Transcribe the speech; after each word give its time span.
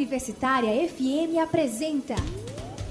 Universitária 0.00 0.88
FM 0.88 1.36
apresenta 1.42 2.14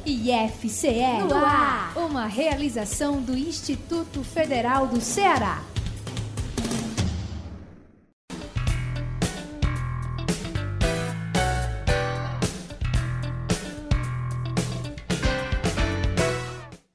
IFCE 0.05 1.23
no 1.27 1.33
ar, 1.33 1.97
uma 1.97 2.27
realização 2.27 3.19
do 3.19 3.35
Instituto 3.35 4.23
Federal 4.23 4.85
do 4.85 5.01
Ceará. 5.01 5.59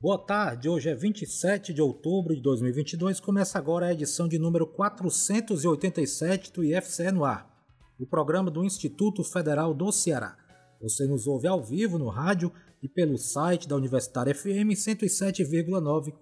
Boa 0.01 0.19
tarde, 0.19 0.69
hoje 0.69 0.91
é 0.91 0.95
27 0.95 1.75
de 1.75 1.83
outubro 1.83 2.37
de 2.37 2.41
2022. 2.41 3.19
Começa 3.19 3.59
agora 3.59 3.87
a 3.87 3.93
edição 3.93 4.29
de 4.29 4.39
número 4.39 4.65
487 4.65 6.53
do 6.53 6.63
IFCE 6.63 7.11
no 7.11 7.25
ar, 7.25 7.54
o 7.99 8.07
programa 8.07 8.51
do 8.51 8.65
Instituto 8.65 9.23
Federal 9.23 9.73
do 9.73 9.91
Ceará. 9.93 10.37
Você 10.81 11.07
nos 11.07 11.27
ouve 11.27 11.47
ao 11.47 11.63
vivo 11.63 11.99
no 11.99 12.09
rádio 12.09 12.53
e 12.83 12.89
pelo 12.89 13.17
site 13.17 13.69
da 13.69 13.77
Universitária 13.77 14.35
FM 14.35 14.75
107,9 14.75 16.13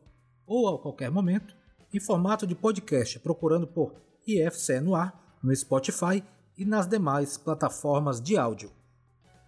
ou 0.47 0.69
a 0.69 0.79
qualquer 0.79 1.11
momento 1.11 1.57
em 1.93 2.01
formato 2.01 2.47
de 2.47 2.55
podcast, 2.55 3.19
procurando 3.19 3.67
por 3.67 3.95
IFCE 4.27 4.81
no 4.81 4.95
ar 4.95 5.39
no 5.43 5.55
Spotify 5.55 6.23
e 6.57 6.65
nas 6.65 6.87
demais 6.87 7.37
plataformas 7.37 8.21
de 8.21 8.37
áudio. 8.37 8.71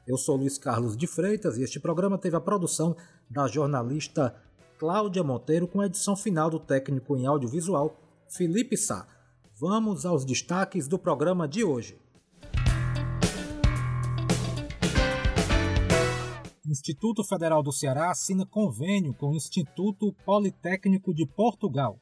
Eu 0.06 0.18
sou 0.18 0.36
Luiz 0.36 0.58
Carlos 0.58 0.96
de 0.96 1.06
Freitas 1.06 1.56
e 1.56 1.62
este 1.62 1.80
programa 1.80 2.18
teve 2.18 2.36
a 2.36 2.40
produção 2.40 2.96
da 3.30 3.46
jornalista 3.46 4.34
Cláudia 4.78 5.22
Monteiro 5.22 5.68
com 5.68 5.80
a 5.80 5.86
edição 5.86 6.16
final 6.16 6.50
do 6.50 6.58
técnico 6.58 7.16
em 7.16 7.26
audiovisual 7.26 7.96
Felipe 8.28 8.76
Sá. 8.76 9.06
Vamos 9.58 10.04
aos 10.04 10.24
destaques 10.24 10.88
do 10.88 10.98
programa 10.98 11.46
de 11.46 11.62
hoje. 11.62 12.03
Instituto 16.74 17.22
Federal 17.22 17.62
do 17.62 17.70
Ceará 17.70 18.10
assina 18.10 18.44
convênio 18.44 19.14
com 19.14 19.30
o 19.30 19.36
Instituto 19.36 20.12
Politécnico 20.26 21.14
de 21.14 21.24
Portugal. 21.24 22.00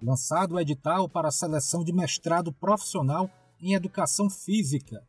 Lançado 0.00 0.54
o 0.54 0.60
edital 0.60 1.06
para 1.06 1.28
a 1.28 1.30
seleção 1.30 1.84
de 1.84 1.92
mestrado 1.92 2.50
profissional 2.50 3.30
em 3.60 3.74
Educação 3.74 4.30
Física. 4.30 5.06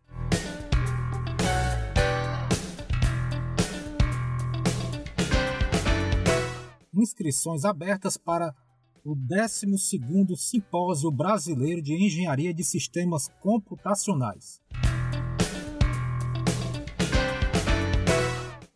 Inscrições 6.94 7.64
abertas 7.64 8.18
para 8.18 8.54
o 9.04 9.16
12º 9.16 10.36
Simpósio 10.38 11.12
Brasileiro 11.12 11.82
de 11.82 11.94
Engenharia 11.94 12.54
de 12.54 12.64
Sistemas 12.64 13.28
Computacionais. 13.42 14.62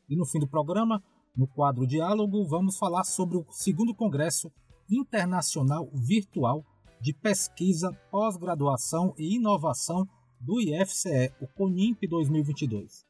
E 0.09 0.15
no 0.15 0.25
fim 0.25 0.39
do 0.39 0.47
programa, 0.47 1.01
no 1.35 1.47
quadro 1.47 1.87
Diálogo, 1.87 2.45
vamos 2.45 2.77
falar 2.77 3.05
sobre 3.05 3.37
o 3.37 3.45
segundo 3.51 3.95
Congresso 3.95 4.51
Internacional 4.89 5.89
Virtual 5.93 6.65
de 6.99 7.13
Pesquisa, 7.13 7.91
Pós-Graduação 8.11 9.13
e 9.17 9.35
Inovação 9.35 10.07
do 10.41 10.59
IFCE, 10.59 11.31
o 11.39 11.47
CONIMP 11.47 12.05
2022. 12.07 13.05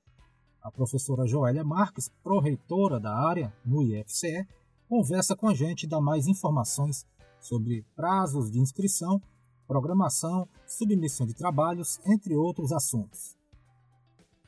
A 0.62 0.72
professora 0.72 1.26
Joélia 1.26 1.64
Marques, 1.64 2.10
pró-reitora 2.24 3.00
da 3.00 3.16
área 3.16 3.54
no 3.66 3.82
IFCE, 3.82 4.46
conversa 4.88 5.36
com 5.36 5.48
a 5.48 5.54
gente 5.54 5.84
e 5.84 5.88
dá 5.88 6.00
mais 6.00 6.28
informações 6.28 7.06
sobre 7.40 7.86
prazos 7.96 8.50
de 8.50 8.60
inscrição, 8.60 9.22
programação, 9.68 10.48
submissão 10.66 11.28
de 11.28 11.34
trabalhos, 11.34 12.00
entre 12.06 12.36
outros 12.36 12.72
assuntos. 12.72 13.36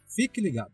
Fique 0.08 0.41
ligado! 0.41 0.72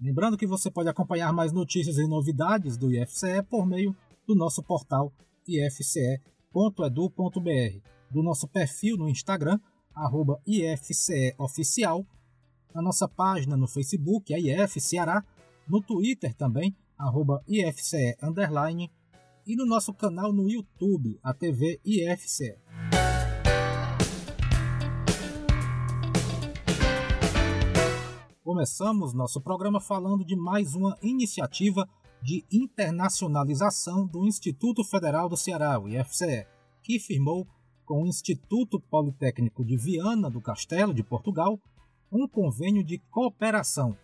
Lembrando 0.00 0.36
que 0.36 0.46
você 0.46 0.70
pode 0.70 0.88
acompanhar 0.88 1.32
mais 1.32 1.52
notícias 1.52 1.98
e 1.98 2.06
novidades 2.06 2.76
do 2.76 2.92
IFCE 2.92 3.42
por 3.50 3.66
meio 3.66 3.94
do 4.26 4.34
nosso 4.34 4.62
portal 4.62 5.12
ifce.edu.br, 5.48 6.20
do 8.10 8.22
nosso 8.22 8.48
perfil 8.48 8.96
no 8.96 9.08
Instagram, 9.08 9.58
arroba 9.94 10.40
IFCEOficial, 10.46 12.06
na 12.76 12.82
nossa 12.82 13.08
página 13.08 13.56
no 13.56 13.66
Facebook, 13.66 14.34
a 14.34 14.38
IF 14.38 14.78
Ceará, 14.82 15.24
no 15.66 15.80
Twitter 15.80 16.34
também, 16.34 16.76
arroba 16.98 17.42
IFCE 17.48 18.18
Underline, 18.22 18.92
e 19.46 19.56
no 19.56 19.64
nosso 19.64 19.94
canal 19.94 20.30
no 20.30 20.46
YouTube, 20.46 21.18
a 21.22 21.32
TV 21.32 21.80
IFCE. 21.82 22.58
Começamos 28.44 29.14
nosso 29.14 29.40
programa 29.40 29.80
falando 29.80 30.22
de 30.22 30.36
mais 30.36 30.74
uma 30.74 30.98
iniciativa 31.00 31.88
de 32.22 32.44
internacionalização 32.52 34.06
do 34.06 34.26
Instituto 34.26 34.84
Federal 34.84 35.30
do 35.30 35.36
Ceará, 35.36 35.80
o 35.80 35.88
IFCE, 35.88 36.46
que 36.82 37.00
firmou 37.00 37.46
com 37.86 38.02
o 38.02 38.06
Instituto 38.06 38.78
Politécnico 38.78 39.64
de 39.64 39.78
Viana 39.78 40.28
do 40.28 40.42
Castelo, 40.42 40.92
de 40.92 41.02
Portugal, 41.02 41.58
um 42.10 42.28
convênio 42.28 42.84
de 42.84 42.98
cooperação. 43.10 43.96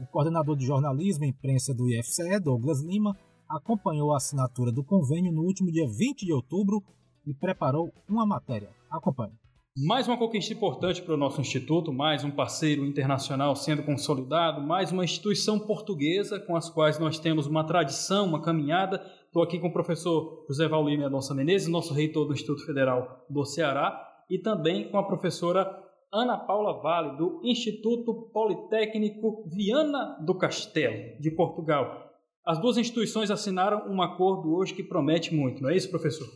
O 0.00 0.06
coordenador 0.06 0.56
de 0.56 0.64
jornalismo 0.64 1.24
e 1.24 1.28
imprensa 1.28 1.74
do 1.74 1.88
IFCE, 1.88 2.40
Douglas 2.40 2.82
Lima, 2.82 3.16
acompanhou 3.48 4.12
a 4.12 4.16
assinatura 4.16 4.72
do 4.72 4.84
convênio 4.84 5.32
no 5.32 5.42
último 5.42 5.70
dia 5.70 5.86
20 5.86 6.24
de 6.24 6.32
outubro 6.32 6.82
e 7.26 7.34
preparou 7.34 7.92
uma 8.08 8.24
matéria. 8.24 8.70
Acompanhe. 8.90 9.34
Mais 9.76 10.08
uma 10.08 10.18
conquista 10.18 10.52
importante 10.52 11.00
para 11.00 11.14
o 11.14 11.16
nosso 11.16 11.40
instituto, 11.40 11.92
mais 11.92 12.24
um 12.24 12.30
parceiro 12.30 12.84
internacional 12.84 13.54
sendo 13.54 13.84
consolidado, 13.84 14.60
mais 14.60 14.90
uma 14.90 15.04
instituição 15.04 15.60
portuguesa 15.60 16.40
com 16.40 16.56
as 16.56 16.68
quais 16.68 16.98
nós 16.98 17.18
temos 17.18 17.46
uma 17.46 17.64
tradição, 17.64 18.26
uma 18.26 18.42
caminhada. 18.42 19.00
Estou 19.26 19.42
aqui 19.42 19.60
com 19.60 19.68
o 19.68 19.72
professor 19.72 20.44
José 20.48 20.66
Valdir 20.66 20.98
Mendonça 20.98 21.34
Menezes, 21.34 21.68
nosso 21.68 21.94
reitor 21.94 22.26
do 22.26 22.32
Instituto 22.32 22.66
Federal 22.66 23.24
do 23.30 23.44
Ceará, 23.44 23.96
e 24.28 24.38
também 24.38 24.90
com 24.90 24.98
a 24.98 25.06
professora 25.06 25.66
Ana 26.12 26.36
Paula 26.36 26.80
Vale, 26.82 27.16
do 27.16 27.40
Instituto 27.44 28.30
Politécnico 28.32 29.48
Viana 29.48 30.18
do 30.24 30.36
Castelo, 30.36 31.20
de 31.20 31.30
Portugal. 31.30 32.10
As 32.44 32.60
duas 32.60 32.76
instituições 32.76 33.30
assinaram 33.30 33.88
um 33.88 34.02
acordo 34.02 34.52
hoje 34.52 34.74
que 34.74 34.82
promete 34.82 35.32
muito, 35.32 35.62
não 35.62 35.70
é 35.70 35.76
isso, 35.76 35.90
professor? 35.90 36.26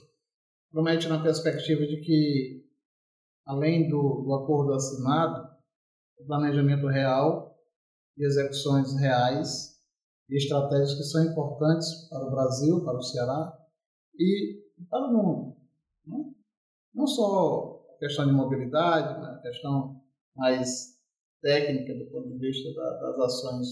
Promete 0.71 1.09
na 1.09 1.21
perspectiva 1.21 1.85
de 1.87 2.01
que 2.01 2.65
além 3.45 3.89
do, 3.89 4.23
do 4.23 4.35
acordo 4.35 4.73
assinado, 4.75 5.49
o 6.19 6.25
planejamento 6.25 6.87
real 6.87 7.59
e 8.17 8.25
execuções 8.25 8.95
reais 8.99 9.75
e 10.31 10.37
estratégias 10.37 10.95
que 10.95 11.03
são 11.03 11.25
importantes 11.25 12.09
para 12.09 12.27
o 12.27 12.31
Brasil, 12.31 12.85
para 12.85 12.97
o 12.97 13.03
Ceará 13.03 13.59
e 14.17 14.63
para 14.89 15.09
o 15.09 15.13
mundo. 15.13 15.57
Né? 16.07 16.33
Não 16.95 17.07
só 17.07 17.74
questão 18.05 18.27
de 18.27 18.33
mobilidade, 18.33 19.19
né? 19.19 19.29
a 19.29 19.41
questão 19.41 19.99
mais 20.37 20.99
técnica 21.41 21.95
do 21.95 22.11
ponto 22.11 22.29
de 22.29 22.39
vista 22.39 22.71
da, 22.75 23.01
das 23.01 23.19
ações 23.19 23.67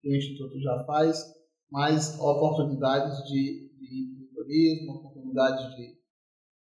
que 0.00 0.08
o 0.08 0.16
Instituto 0.16 0.58
já 0.58 0.84
faz, 0.84 1.22
mas 1.70 2.18
oportunidades 2.18 3.18
de, 3.24 3.70
de 3.78 4.04
empreendedorismo, 4.04 4.92
oportunidades 4.92 5.76
de 5.76 5.98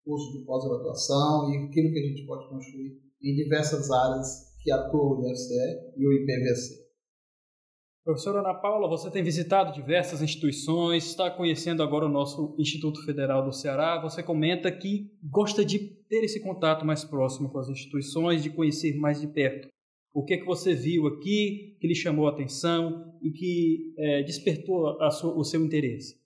curso 0.04 0.32
de 0.32 0.44
pós-graduação 0.46 1.52
e 1.52 1.58
aquilo 1.58 1.92
que 1.92 1.98
a 1.98 2.08
gente 2.08 2.26
pode 2.26 2.48
construir 2.48 2.98
em 3.22 3.34
diversas 3.34 3.90
áreas 3.90 4.50
que 4.62 4.72
atua 4.72 5.18
o 5.18 5.30
IFCE 5.30 5.92
e 5.96 6.06
o 6.06 6.12
IPVC. 6.12 6.81
Professora 8.04 8.40
Ana 8.40 8.54
Paula, 8.54 8.88
você 8.88 9.08
tem 9.12 9.22
visitado 9.22 9.72
diversas 9.72 10.20
instituições, 10.20 11.06
está 11.06 11.30
conhecendo 11.30 11.84
agora 11.84 12.04
o 12.04 12.08
nosso 12.08 12.56
Instituto 12.58 13.04
Federal 13.04 13.44
do 13.44 13.52
Ceará. 13.52 14.00
Você 14.02 14.24
comenta 14.24 14.72
que 14.72 15.08
gosta 15.22 15.64
de 15.64 15.78
ter 16.08 16.24
esse 16.24 16.40
contato 16.40 16.84
mais 16.84 17.04
próximo 17.04 17.48
com 17.48 17.58
as 17.60 17.68
instituições, 17.68 18.42
de 18.42 18.50
conhecer 18.50 18.96
mais 18.96 19.20
de 19.20 19.28
perto. 19.28 19.68
O 20.12 20.24
que 20.24 20.34
é 20.34 20.36
que 20.36 20.44
você 20.44 20.74
viu 20.74 21.06
aqui 21.06 21.76
que 21.80 21.86
lhe 21.86 21.94
chamou 21.94 22.26
a 22.26 22.32
atenção 22.32 23.16
e 23.22 23.30
que 23.30 23.94
é, 23.96 24.22
despertou 24.24 24.98
sua, 25.12 25.38
o 25.38 25.44
seu 25.44 25.64
interesse? 25.64 26.20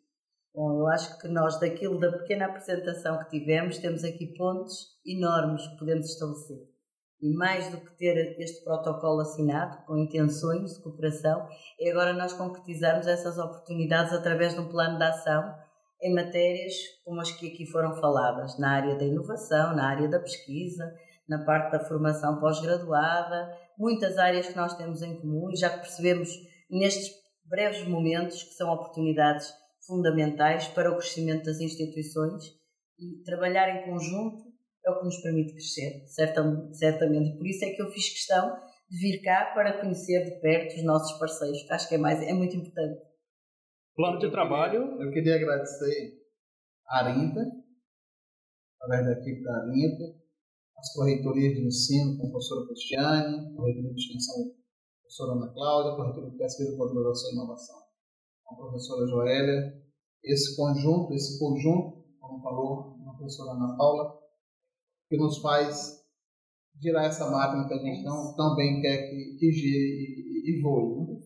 Bom, 0.55 0.81
eu 0.81 0.87
acho 0.87 1.21
que 1.21 1.29
nós, 1.29 1.61
daquilo 1.61 2.01
da 2.01 2.11
pequena 2.11 2.47
apresentação 2.47 3.19
que 3.19 3.39
tivemos, 3.39 3.77
temos 3.77 4.03
aqui 4.03 4.29
pontos 4.35 4.99
enormes 5.05 5.69
que 5.69 5.77
podemos 5.77 6.07
estabelecer. 6.07 6.76
E 7.21 7.35
mais 7.35 7.71
do 7.71 7.79
que 7.79 7.97
ter 7.97 8.39
este 8.39 8.63
protocolo 8.63 9.21
assinado, 9.21 9.85
com 9.87 9.97
intenções 9.97 10.75
de 10.75 10.83
cooperação, 10.83 11.49
é 11.81 11.91
agora 11.91 12.13
nós 12.13 12.35
concretizarmos 12.35 13.07
essas 13.07 13.39
oportunidades 13.39 14.13
através 14.13 14.55
de 14.55 14.61
um 14.61 14.69
plano 14.69 14.99
de 14.99 15.05
ação 15.05 15.55
em 16.03 16.15
matérias 16.15 16.75
como 17.05 17.21
as 17.21 17.31
que 17.31 17.49
aqui 17.49 17.67
foram 17.67 17.97
faladas, 17.97 18.59
na 18.59 18.71
área 18.71 18.97
da 18.97 19.05
inovação, 19.05 19.75
na 19.75 19.89
área 19.89 20.09
da 20.09 20.21
pesquisa, 20.21 20.85
na 21.29 21.45
parte 21.45 21.73
da 21.73 21.85
formação 21.85 22.39
pós-graduada, 22.39 23.51
muitas 23.79 24.19
áreas 24.19 24.49
que 24.49 24.57
nós 24.57 24.77
temos 24.77 25.03
em 25.03 25.19
comum 25.19 25.51
e 25.51 25.57
já 25.57 25.71
percebemos 25.71 26.29
nestes 26.71 27.11
breves 27.45 27.87
momentos 27.87 28.43
que 28.43 28.55
são 28.55 28.71
oportunidades 28.71 29.53
fundamentais 29.87 30.69
para 30.69 30.91
o 30.91 30.97
crescimento 30.97 31.45
das 31.45 31.61
instituições 31.61 32.45
e 32.99 33.23
trabalhar 33.25 33.69
em 33.69 33.91
conjunto 33.91 34.46
é 34.87 34.91
o 34.91 34.99
que 34.99 35.05
nos 35.05 35.21
permite 35.21 35.53
crescer, 35.53 36.07
certamente. 36.07 37.37
Por 37.37 37.47
isso 37.47 37.65
é 37.65 37.71
que 37.71 37.83
eu 37.83 37.91
fiz 37.91 38.09
questão 38.09 38.57
de 38.89 38.99
vir 38.99 39.21
cá 39.21 39.53
para 39.53 39.81
conhecer 39.81 40.25
de 40.25 40.41
perto 40.41 40.77
os 40.77 40.85
nossos 40.85 41.19
parceiros, 41.19 41.63
que 41.63 41.73
acho 41.73 41.89
que 41.89 41.97
é, 41.97 41.99
mais, 41.99 42.23
é 42.23 42.33
muito 42.33 42.57
importante. 42.57 43.01
Plano 43.97 44.19
de 44.19 44.31
trabalho. 44.31 45.03
Eu 45.03 45.11
queria, 45.11 45.37
agradecer 45.37 46.23
a 46.89 47.05
Arinta, 47.05 47.41
através 48.81 49.07
da 49.07 49.21
equipe 49.21 49.43
da 49.43 49.57
Arinta, 49.63 50.05
as 50.79 50.93
corretorias 50.93 51.55
de 51.55 51.67
ensino 51.67 52.19
com 52.19 52.29
a 52.29 52.31
professora 52.31 52.67
Cristiane, 52.67 53.37
a 53.39 53.57
corretoria 53.57 53.93
de 53.93 54.01
extensão 54.01 54.55
a 54.55 55.03
professora 55.07 55.33
Ana 55.33 55.53
Cláudia, 55.53 55.93
a 55.93 55.97
corretoria 55.97 56.31
de 56.31 56.37
pesquisa, 56.37 56.77
pós-graduação 56.77 57.31
e 57.31 57.35
inovação 57.35 57.77
com 58.45 58.55
a 58.55 58.59
professora 58.59 59.07
Joélia. 59.07 59.83
Esse 60.23 60.57
conjunto, 60.57 61.13
esse 61.15 61.39
conjunto, 61.39 62.05
como 62.21 62.43
falou 62.43 62.99
a 63.09 63.15
professora 63.15 63.53
Ana 63.53 63.77
Paula, 63.77 64.26
que 65.09 65.17
nos 65.17 65.39
faz 65.39 66.05
girar 66.81 67.05
essa 67.05 67.31
máquina 67.31 67.67
que 67.67 67.75
a 67.75 67.79
gente 67.79 68.05
não, 68.05 68.35
também 68.37 68.81
quer 68.81 69.09
que, 69.09 69.37
que 69.39 69.53
gire 69.53 70.43
e, 70.45 70.59
e 70.59 70.63
voe. 70.63 71.07
Né? 71.07 71.17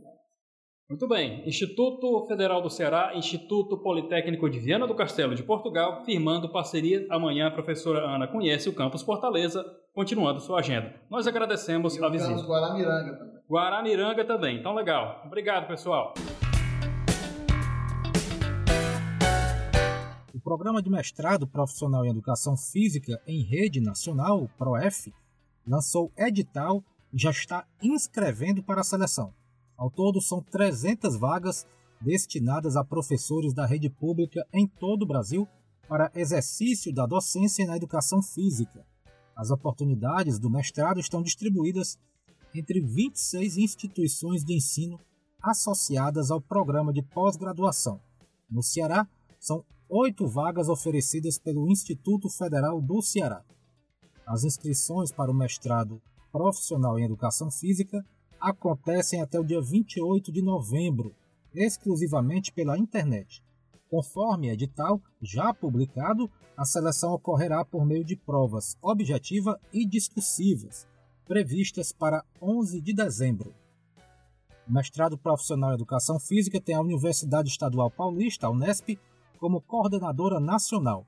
Muito 0.90 1.06
bem. 1.06 1.46
Instituto 1.46 2.26
Federal 2.26 2.60
do 2.60 2.68
Ceará, 2.68 3.12
Instituto 3.14 3.78
Politécnico 3.78 4.50
de 4.50 4.58
Viana 4.58 4.88
do 4.88 4.94
Castelo 4.94 5.36
de 5.36 5.42
Portugal, 5.42 6.04
firmando 6.04 6.50
parceria. 6.50 7.06
Amanhã 7.08 7.46
a 7.46 7.50
professora 7.50 8.00
Ana 8.00 8.26
conhece 8.26 8.68
o 8.68 8.74
campus 8.74 9.02
Fortaleza, 9.02 9.64
continuando 9.94 10.40
sua 10.40 10.58
agenda. 10.58 10.92
Nós 11.08 11.28
agradecemos 11.28 11.96
e 11.96 12.04
a 12.04 12.08
visita. 12.08 12.42
Guaramiranga 12.42 13.16
também. 13.16 13.40
Guaramiranga 13.48 14.24
também. 14.24 14.58
Então, 14.58 14.74
legal. 14.74 15.22
Obrigado, 15.24 15.68
pessoal. 15.68 16.12
Programa 20.50 20.82
de 20.82 20.90
Mestrado 20.90 21.46
Profissional 21.46 22.04
em 22.04 22.08
Educação 22.08 22.56
Física 22.56 23.22
em 23.24 23.40
Rede 23.44 23.80
Nacional, 23.80 24.50
PROEF, 24.58 25.14
lançou 25.64 26.10
edital 26.18 26.82
e 27.12 27.18
já 27.22 27.30
está 27.30 27.64
inscrevendo 27.80 28.60
para 28.60 28.80
a 28.80 28.84
seleção. 28.84 29.32
Ao 29.76 29.88
todo, 29.88 30.20
são 30.20 30.42
300 30.42 31.16
vagas 31.16 31.68
destinadas 32.00 32.74
a 32.74 32.82
professores 32.82 33.54
da 33.54 33.64
rede 33.64 33.88
pública 33.88 34.44
em 34.52 34.66
todo 34.66 35.02
o 35.02 35.06
Brasil 35.06 35.46
para 35.88 36.10
exercício 36.16 36.92
da 36.92 37.06
docência 37.06 37.64
na 37.64 37.76
educação 37.76 38.20
física. 38.20 38.84
As 39.36 39.52
oportunidades 39.52 40.40
do 40.40 40.50
mestrado 40.50 40.98
estão 40.98 41.22
distribuídas 41.22 41.96
entre 42.52 42.80
26 42.80 43.56
instituições 43.56 44.44
de 44.44 44.56
ensino 44.56 44.98
associadas 45.40 46.28
ao 46.28 46.40
programa 46.40 46.92
de 46.92 47.02
pós-graduação. 47.02 48.00
No 48.50 48.64
Ceará, 48.64 49.06
são 49.38 49.64
oito 49.90 50.26
vagas 50.28 50.68
oferecidas 50.68 51.36
pelo 51.36 51.68
Instituto 51.68 52.30
Federal 52.30 52.80
do 52.80 53.02
Ceará. 53.02 53.42
As 54.24 54.44
inscrições 54.44 55.10
para 55.10 55.30
o 55.30 55.34
mestrado 55.34 56.00
profissional 56.30 56.96
em 56.96 57.04
educação 57.04 57.50
física 57.50 58.06
acontecem 58.40 59.20
até 59.20 59.38
o 59.38 59.44
dia 59.44 59.60
28 59.60 60.30
de 60.30 60.40
novembro, 60.40 61.12
exclusivamente 61.52 62.52
pela 62.52 62.78
internet. 62.78 63.42
Conforme 63.90 64.50
edital 64.50 65.02
já 65.20 65.52
publicado, 65.52 66.30
a 66.56 66.64
seleção 66.64 67.12
ocorrerá 67.12 67.64
por 67.64 67.84
meio 67.84 68.04
de 68.04 68.14
provas 68.14 68.78
objetiva 68.80 69.58
e 69.72 69.84
discursivas, 69.84 70.86
previstas 71.26 71.90
para 71.90 72.24
11 72.40 72.80
de 72.80 72.94
dezembro. 72.94 73.52
O 74.68 74.72
mestrado 74.72 75.18
profissional 75.18 75.72
em 75.72 75.74
educação 75.74 76.20
física 76.20 76.60
tem 76.60 76.76
a 76.76 76.80
Universidade 76.80 77.48
Estadual 77.48 77.90
Paulista, 77.90 78.46
a 78.46 78.50
Unesp, 78.50 78.96
como 79.40 79.62
coordenadora 79.62 80.38
nacional, 80.38 81.06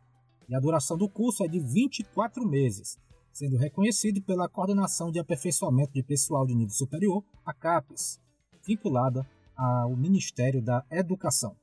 e 0.49 0.55
a 0.55 0.58
duração 0.58 0.96
do 0.96 1.06
curso 1.06 1.44
é 1.44 1.49
de 1.49 1.61
24 1.61 2.49
meses, 2.49 2.99
sendo 3.31 3.58
reconhecido 3.58 4.23
pela 4.23 4.49
Coordenação 4.49 5.12
de 5.12 5.19
Aperfeiçoamento 5.19 5.93
de 5.93 6.02
Pessoal 6.02 6.46
de 6.46 6.55
Nível 6.55 6.75
Superior, 6.75 7.23
a 7.44 7.52
CAPES, 7.52 8.19
vinculada 8.67 9.29
ao 9.55 9.94
Ministério 9.94 10.62
da 10.62 10.82
Educação. 10.90 11.55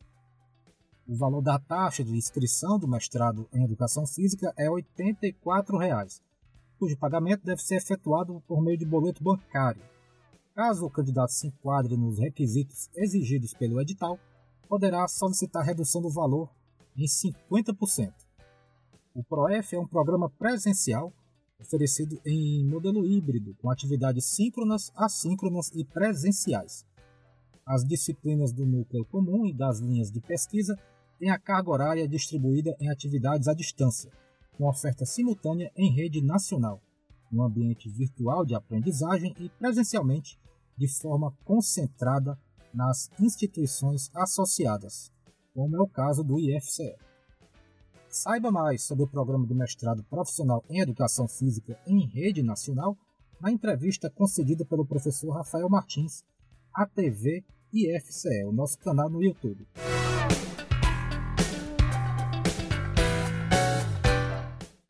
O 1.08 1.16
valor 1.16 1.42
da 1.42 1.58
taxa 1.58 2.04
de 2.04 2.16
inscrição 2.16 2.78
do 2.78 2.88
mestrado 2.88 3.50
em 3.52 3.64
Educação 3.64 4.06
Física 4.06 4.54
é 4.56 4.70
84 4.70 5.76
reais, 5.76 6.22
cujo 6.78 6.96
pagamento 6.98 7.44
deve 7.44 7.64
ser 7.64 7.78
efetuado 7.78 8.44
por 8.48 8.62
meio 8.62 8.78
de 8.78 8.86
boleto 8.86 9.24
bancário. 9.24 9.82
Caso 10.54 10.86
o 10.86 10.90
candidato 10.90 11.32
se 11.32 11.48
enquadre 11.48 11.98
nos 11.98 12.20
requisitos 12.20 12.90
exigidos 12.96 13.56
pelo 13.56 13.82
edital, 13.82 14.20
poderá 14.68 15.08
solicitar 15.08 15.66
redução 15.66 16.00
do 16.00 16.12
valor 16.12 16.48
em 17.00 17.06
50%. 17.06 18.14
O 19.16 19.24
PROEF 19.24 19.76
é 19.76 19.80
um 19.80 19.88
programa 19.88 20.30
presencial 20.30 21.14
oferecido 21.60 22.20
em 22.26 22.66
modelo 22.66 23.06
híbrido, 23.06 23.56
com 23.62 23.70
atividades 23.70 24.26
síncronas, 24.26 24.92
assíncronas 24.96 25.70
e 25.76 25.84
presenciais. 25.84 26.86
As 27.66 27.84
disciplinas 27.84 28.54
do 28.54 28.66
núcleo 28.66 29.06
comum 29.06 29.46
e 29.46 29.54
das 29.54 29.80
linhas 29.80 30.10
de 30.10 30.22
pesquisa 30.22 30.78
têm 31.20 31.30
a 31.30 31.38
carga 31.38 31.70
horária 31.70 32.08
distribuída 32.08 32.76
em 32.80 32.90
atividades 32.90 33.48
à 33.48 33.54
distância, 33.54 34.12
com 34.58 34.68
oferta 34.68 35.06
simultânea 35.06 35.72
em 35.76 35.94
rede 35.94 36.22
nacional, 36.22 36.82
no 37.32 37.44
ambiente 37.44 37.90
virtual 37.90 38.46
de 38.46 38.56
aprendizagem 38.56 39.36
e 39.40 39.50
presencialmente, 39.50 40.40
de 40.78 40.88
forma 40.88 41.36
concentrada 41.44 42.40
nas 42.74 43.10
instituições 43.20 44.10
associadas, 44.16 45.12
como 45.54 45.76
é 45.76 45.82
o 45.82 45.88
caso 45.88 46.24
do 46.24 46.40
IFCE. 46.40 46.96
Saiba 48.10 48.52
mais 48.52 48.84
sobre 48.84 49.04
o 49.04 49.08
programa 49.08 49.46
de 49.46 49.54
mestrado 49.54 50.04
profissional 50.04 50.64
em 50.70 50.80
Educação 50.80 51.28
Física 51.28 51.80
em 51.86 52.08
rede 52.08 52.42
nacional 52.42 52.98
na 53.40 53.52
entrevista 53.52 54.10
concedida 54.10 54.66
pelo 54.66 54.86
professor 54.86 55.32
Rafael 55.32 55.70
Martins 55.70 56.24
à 56.74 56.86
TV 56.86 57.44
IFCE, 57.72 58.44
o 58.46 58.52
nosso 58.52 58.80
canal 58.80 59.10
no 59.10 59.24
YouTube. 59.24 59.68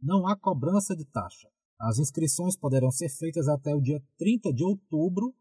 Não 0.00 0.26
há 0.26 0.36
cobrança 0.36 0.96
de 0.96 1.04
taxa. 1.04 1.48
As 1.78 1.98
inscrições 1.98 2.56
poderão 2.56 2.90
ser 2.90 3.08
feitas 3.08 3.48
até 3.48 3.74
o 3.74 3.80
dia 3.80 4.02
30 4.18 4.52
de 4.52 4.64
outubro 4.64 5.34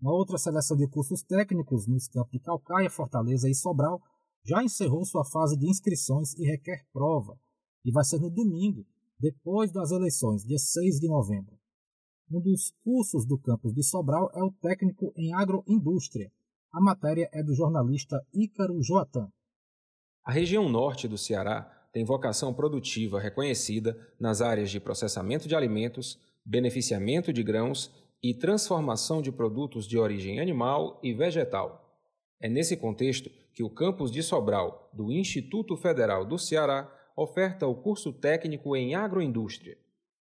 Uma 0.00 0.12
outra 0.12 0.38
seleção 0.38 0.76
de 0.76 0.86
cursos 0.88 1.24
técnicos 1.24 1.88
nos 1.88 2.06
campos 2.08 2.30
de 2.30 2.38
Calcaia, 2.40 2.88
Fortaleza 2.88 3.48
e 3.48 3.54
Sobral 3.54 4.00
já 4.44 4.62
encerrou 4.62 5.04
sua 5.04 5.24
fase 5.24 5.58
de 5.58 5.68
inscrições 5.68 6.34
e 6.38 6.46
requer 6.46 6.86
prova, 6.92 7.36
e 7.84 7.90
vai 7.90 8.04
ser 8.04 8.20
no 8.20 8.30
domingo, 8.30 8.86
depois 9.18 9.72
das 9.72 9.90
eleições, 9.90 10.44
dia 10.44 10.58
6 10.58 11.00
de 11.00 11.08
novembro. 11.08 11.58
Um 12.30 12.40
dos 12.40 12.72
cursos 12.84 13.26
do 13.26 13.38
campus 13.38 13.72
de 13.74 13.82
Sobral 13.82 14.30
é 14.34 14.42
o 14.42 14.52
técnico 14.60 15.12
em 15.16 15.34
agroindústria. 15.34 16.30
A 16.72 16.80
matéria 16.80 17.28
é 17.32 17.42
do 17.42 17.54
jornalista 17.54 18.22
Ícaro 18.32 18.80
Joatan. 18.82 19.28
A 20.24 20.30
região 20.30 20.68
norte 20.68 21.08
do 21.08 21.16
Ceará 21.16 21.62
tem 21.92 22.04
vocação 22.04 22.52
produtiva 22.52 23.18
reconhecida 23.18 23.98
nas 24.20 24.40
áreas 24.42 24.70
de 24.70 24.78
processamento 24.78 25.48
de 25.48 25.56
alimentos, 25.56 26.18
beneficiamento 26.44 27.32
de 27.32 27.42
grãos 27.42 27.90
e 28.22 28.34
transformação 28.34 29.22
de 29.22 29.32
produtos 29.32 29.86
de 29.86 29.98
origem 29.98 30.38
animal 30.38 31.00
e 31.02 31.14
vegetal. 31.14 31.98
É 32.40 32.48
nesse 32.48 32.76
contexto 32.76 33.30
que 33.54 33.64
o 33.64 33.70
campus 33.70 34.12
de 34.12 34.22
Sobral, 34.22 34.90
do 34.92 35.10
Instituto 35.10 35.76
Federal 35.76 36.24
do 36.24 36.38
Ceará, 36.38 36.92
oferta 37.20 37.66
o 37.66 37.74
curso 37.74 38.12
técnico 38.12 38.76
em 38.76 38.94
agroindústria. 38.94 39.76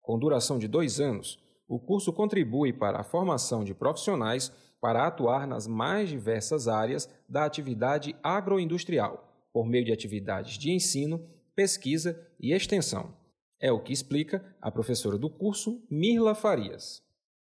Com 0.03 0.19
duração 0.19 0.59
de 0.59 0.67
dois 0.67 0.99
anos, 0.99 1.39
o 1.69 1.79
curso 1.79 2.13
contribui 2.13 2.73
para 2.73 2.99
a 2.99 3.05
formação 3.05 3.63
de 3.63 3.73
profissionais 3.73 4.53
para 4.81 5.07
atuar 5.07 5.47
nas 5.47 5.69
mais 5.69 6.09
diversas 6.09 6.67
áreas 6.67 7.09
da 7.29 7.45
atividade 7.45 8.17
agroindustrial, 8.25 9.25
por 9.53 9.67
meio 9.67 9.85
de 9.85 9.93
atividades 9.93 10.59
de 10.59 10.73
ensino, 10.73 11.25
pesquisa 11.55 12.21
e 12.41 12.53
extensão. 12.53 13.15
É 13.61 13.71
o 13.71 13.81
que 13.81 13.93
explica 13.93 14.45
a 14.61 14.69
professora 14.69 15.17
do 15.17 15.31
curso, 15.31 15.81
Mirla 15.89 16.35
Farias 16.35 17.09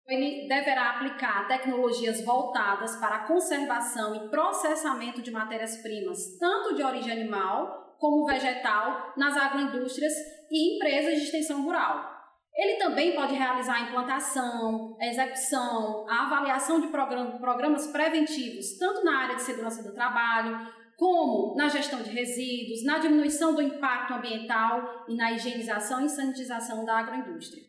ele 0.08 0.46
deverá 0.46 0.90
aplicar 0.90 1.48
tecnologias 1.48 2.26
voltadas 2.26 2.98
para 2.98 3.16
a 3.16 3.28
conservação 3.28 4.14
e 4.14 4.28
processamento 4.28 5.22
de 5.22 5.32
matérias-primas, 5.32 6.38
tanto 6.38 6.76
de 6.76 6.84
origem 6.84 7.14
animal 7.14 7.91
como 8.02 8.26
vegetal, 8.26 9.14
nas 9.16 9.38
agroindústrias 9.38 10.12
e 10.50 10.76
empresas 10.76 11.20
de 11.20 11.26
extensão 11.26 11.64
rural. 11.64 12.10
Ele 12.54 12.80
também 12.80 13.14
pode 13.14 13.36
realizar 13.36 13.76
a 13.76 13.82
implantação, 13.88 14.98
a 15.00 15.06
execução, 15.06 16.10
a 16.10 16.26
avaliação 16.26 16.82
de 16.82 16.88
programas 16.88 17.86
preventivos, 17.92 18.76
tanto 18.80 19.06
na 19.06 19.20
área 19.20 19.36
de 19.36 19.44
segurança 19.44 19.84
do 19.84 19.94
trabalho, 19.94 20.68
como 20.98 21.56
na 21.56 21.70
gestão 21.70 22.02
de 22.02 22.10
resíduos, 22.10 22.84
na 22.84 22.98
diminuição 22.98 23.54
do 23.54 23.62
impacto 23.62 24.16
ambiental 24.16 25.06
e 25.08 25.16
na 25.16 25.32
higienização 25.32 26.04
e 26.04 26.10
sanitização 26.10 26.84
da 26.84 26.98
agroindústria. 26.98 27.64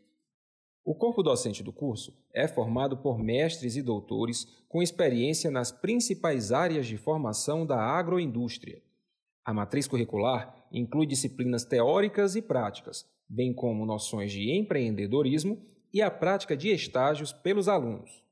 O 0.82 0.94
corpo 0.94 1.22
docente 1.22 1.62
do 1.62 1.74
curso 1.74 2.16
é 2.34 2.48
formado 2.48 2.96
por 2.96 3.18
mestres 3.18 3.76
e 3.76 3.82
doutores 3.82 4.46
com 4.66 4.82
experiência 4.82 5.50
nas 5.50 5.70
principais 5.70 6.50
áreas 6.50 6.86
de 6.86 6.96
formação 6.96 7.66
da 7.66 7.78
agroindústria. 7.78 8.82
A 9.44 9.52
matriz 9.52 9.88
curricular 9.88 10.66
inclui 10.70 11.06
disciplinas 11.06 11.64
teóricas 11.64 12.36
e 12.36 12.42
práticas, 12.42 13.04
bem 13.28 13.52
como 13.52 13.84
noções 13.84 14.30
de 14.30 14.56
empreendedorismo 14.56 15.60
e 15.92 16.00
a 16.00 16.10
prática 16.10 16.56
de 16.56 16.70
estágios 16.70 17.32
pelos 17.32 17.68
alunos. 17.68 18.22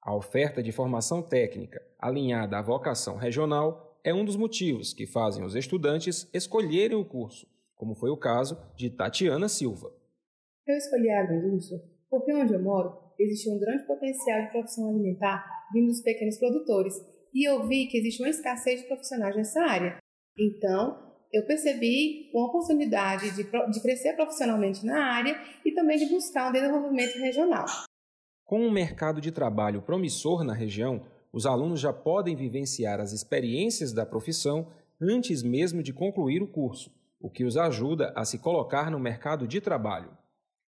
A 0.00 0.14
oferta 0.14 0.62
de 0.62 0.72
formação 0.72 1.22
técnica, 1.22 1.80
alinhada 1.98 2.58
à 2.58 2.62
vocação 2.62 3.16
regional, 3.16 4.00
é 4.04 4.12
um 4.12 4.24
dos 4.24 4.36
motivos 4.36 4.92
que 4.92 5.06
fazem 5.06 5.44
os 5.44 5.54
estudantes 5.54 6.28
escolherem 6.32 6.96
o 6.96 7.04
curso, 7.04 7.46
como 7.74 7.94
foi 7.94 8.10
o 8.10 8.16
caso 8.16 8.58
de 8.76 8.90
Tatiana 8.90 9.48
Silva. 9.48 9.92
Eu 10.66 10.76
escolhi 10.76 11.10
a 11.10 11.22
agroindústria 11.22 11.80
porque 12.08 12.32
onde 12.34 12.52
eu 12.52 12.62
moro 12.62 13.12
existe 13.18 13.48
um 13.50 13.58
grande 13.58 13.86
potencial 13.86 14.42
de 14.42 14.50
produção 14.50 14.88
alimentar 14.90 15.44
vindo 15.72 15.86
dos 15.86 16.02
pequenos 16.02 16.38
produtores 16.38 16.94
e 17.32 17.48
eu 17.48 17.66
vi 17.66 17.86
que 17.86 17.96
existe 17.98 18.22
uma 18.22 18.28
escassez 18.28 18.82
de 18.82 18.86
profissionais 18.86 19.34
nessa 19.34 19.62
área. 19.62 20.01
Então, 20.38 21.12
eu 21.32 21.46
percebi 21.46 22.30
uma 22.34 22.46
oportunidade 22.46 23.30
de, 23.30 23.44
de 23.44 23.82
crescer 23.82 24.14
profissionalmente 24.14 24.84
na 24.84 25.04
área 25.14 25.40
e 25.64 25.72
também 25.72 25.98
de 25.98 26.06
buscar 26.06 26.48
um 26.48 26.52
desenvolvimento 26.52 27.18
regional. 27.18 27.66
Com 28.44 28.60
um 28.60 28.70
mercado 28.70 29.20
de 29.20 29.32
trabalho 29.32 29.80
promissor 29.80 30.44
na 30.44 30.52
região, 30.52 31.02
os 31.32 31.46
alunos 31.46 31.80
já 31.80 31.92
podem 31.92 32.36
vivenciar 32.36 33.00
as 33.00 33.12
experiências 33.12 33.92
da 33.92 34.04
profissão 34.04 34.68
antes 35.00 35.42
mesmo 35.42 35.82
de 35.82 35.92
concluir 35.92 36.42
o 36.42 36.46
curso, 36.46 36.92
o 37.18 37.30
que 37.30 37.44
os 37.44 37.56
ajuda 37.56 38.12
a 38.14 38.24
se 38.24 38.38
colocar 38.38 38.90
no 38.90 38.98
mercado 38.98 39.48
de 39.48 39.60
trabalho. 39.60 40.10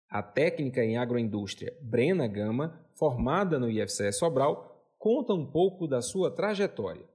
A 0.09 0.21
técnica 0.21 0.83
em 0.83 0.97
agroindústria 0.97 1.73
Brena 1.81 2.27
Gama, 2.27 2.85
formada 2.95 3.57
no 3.57 3.69
IFCE 3.69 4.11
Sobral, 4.11 4.83
conta 4.97 5.33
um 5.33 5.45
pouco 5.45 5.87
da 5.87 6.01
sua 6.01 6.29
trajetória. 6.29 7.05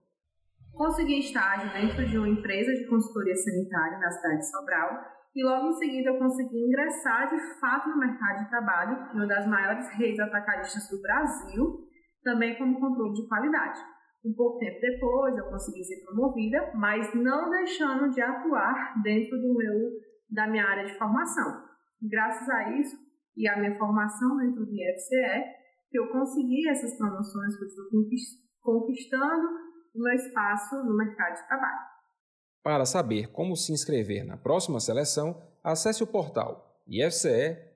Consegui 0.77 1.21
estágio 1.21 1.73
dentro 1.73 2.07
de 2.07 2.19
uma 2.19 2.29
empresa 2.29 2.73
de 2.73 2.87
consultoria 2.89 3.35
sanitária 3.35 3.99
na 3.99 4.11
cidade 4.11 4.39
de 4.39 4.51
Sobral 4.51 4.91
e 5.35 5.45
logo 5.45 5.69
em 5.69 5.75
seguida 5.75 6.11
eu 6.11 6.19
consegui 6.19 6.57
ingressar 6.57 7.29
de 7.29 7.61
fato 7.61 7.89
no 7.89 7.99
mercado 7.99 8.45
de 8.45 8.51
trabalho 8.51 9.13
em 9.13 9.17
uma 9.17 9.27
das 9.27 9.47
maiores 9.47 9.89
redes 9.97 10.21
atacaristas 10.21 10.89
do 10.91 11.01
Brasil, 11.01 11.89
também 12.23 12.57
como 12.57 12.81
controle 12.81 13.13
de 13.13 13.29
qualidade. 13.29 13.81
Um 14.25 14.35
pouco 14.35 14.59
tempo 14.59 14.81
depois 14.81 15.37
eu 15.37 15.45
consegui 15.47 15.85
ser 15.85 16.05
promovida, 16.05 16.73
mas 16.75 17.15
não 17.15 17.51
deixando 17.51 18.11
de 18.11 18.21
atuar 18.21 18.95
dentro 19.03 19.37
do 19.39 19.55
meu 19.55 19.75
da 20.31 20.47
minha 20.49 20.65
área 20.65 20.87
de 20.87 20.99
formação 20.99 21.75
graças 22.09 22.49
a 22.49 22.79
isso 22.79 22.97
e 23.37 23.49
à 23.49 23.59
minha 23.59 23.77
formação 23.79 24.37
dentro 24.37 24.65
do 24.65 24.73
IFCE, 24.73 25.45
eu 25.93 26.09
consegui 26.09 26.69
essas 26.69 26.97
promoções, 26.97 27.57
que 27.57 27.65
eu 27.65 27.69
fui 27.91 28.05
conquistando 28.61 29.49
o 29.95 30.03
meu 30.03 30.13
espaço 30.15 30.77
no 30.83 30.97
mercado 30.97 31.35
de 31.35 31.47
trabalho. 31.47 31.95
Para 32.63 32.85
saber 32.85 33.31
como 33.31 33.57
se 33.57 33.73
inscrever 33.73 34.25
na 34.25 34.37
próxima 34.37 34.81
seleção, 34.81 35.41
acesse 35.63 36.03
o 36.03 36.07
portal 36.07 36.75
ifce.edu.br 36.87 37.75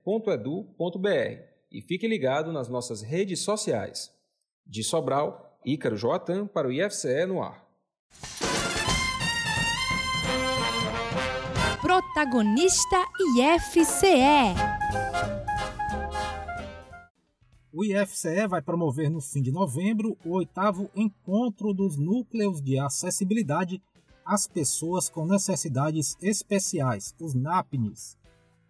e 1.70 1.82
fique 1.82 2.06
ligado 2.06 2.52
nas 2.52 2.68
nossas 2.68 3.02
redes 3.02 3.40
sociais. 3.40 4.14
De 4.66 4.82
Sobral, 4.82 5.58
Ícaro 5.64 5.96
Joatan 5.96 6.46
para 6.46 6.68
o 6.68 6.72
IFCE 6.72 7.26
no 7.26 7.42
ar. 7.42 7.66
Protagonista 11.80 13.04
IFCE. 13.38 14.54
O 17.70 17.84
IFCE 17.84 18.46
vai 18.48 18.62
promover 18.62 19.10
no 19.10 19.20
fim 19.20 19.42
de 19.42 19.52
novembro 19.52 20.16
o 20.25 20.30
oitavo 20.30 20.90
encontro 20.96 21.75
dos 21.75 21.98
núcleos 21.98 22.62
de 22.62 22.78
acessibilidade 22.78 23.82
às 24.25 24.46
pessoas 24.46 25.10
com 25.10 25.26
necessidades 25.26 26.16
especiais, 26.22 27.14
os 27.20 27.34
NAPNIs. 27.34 28.16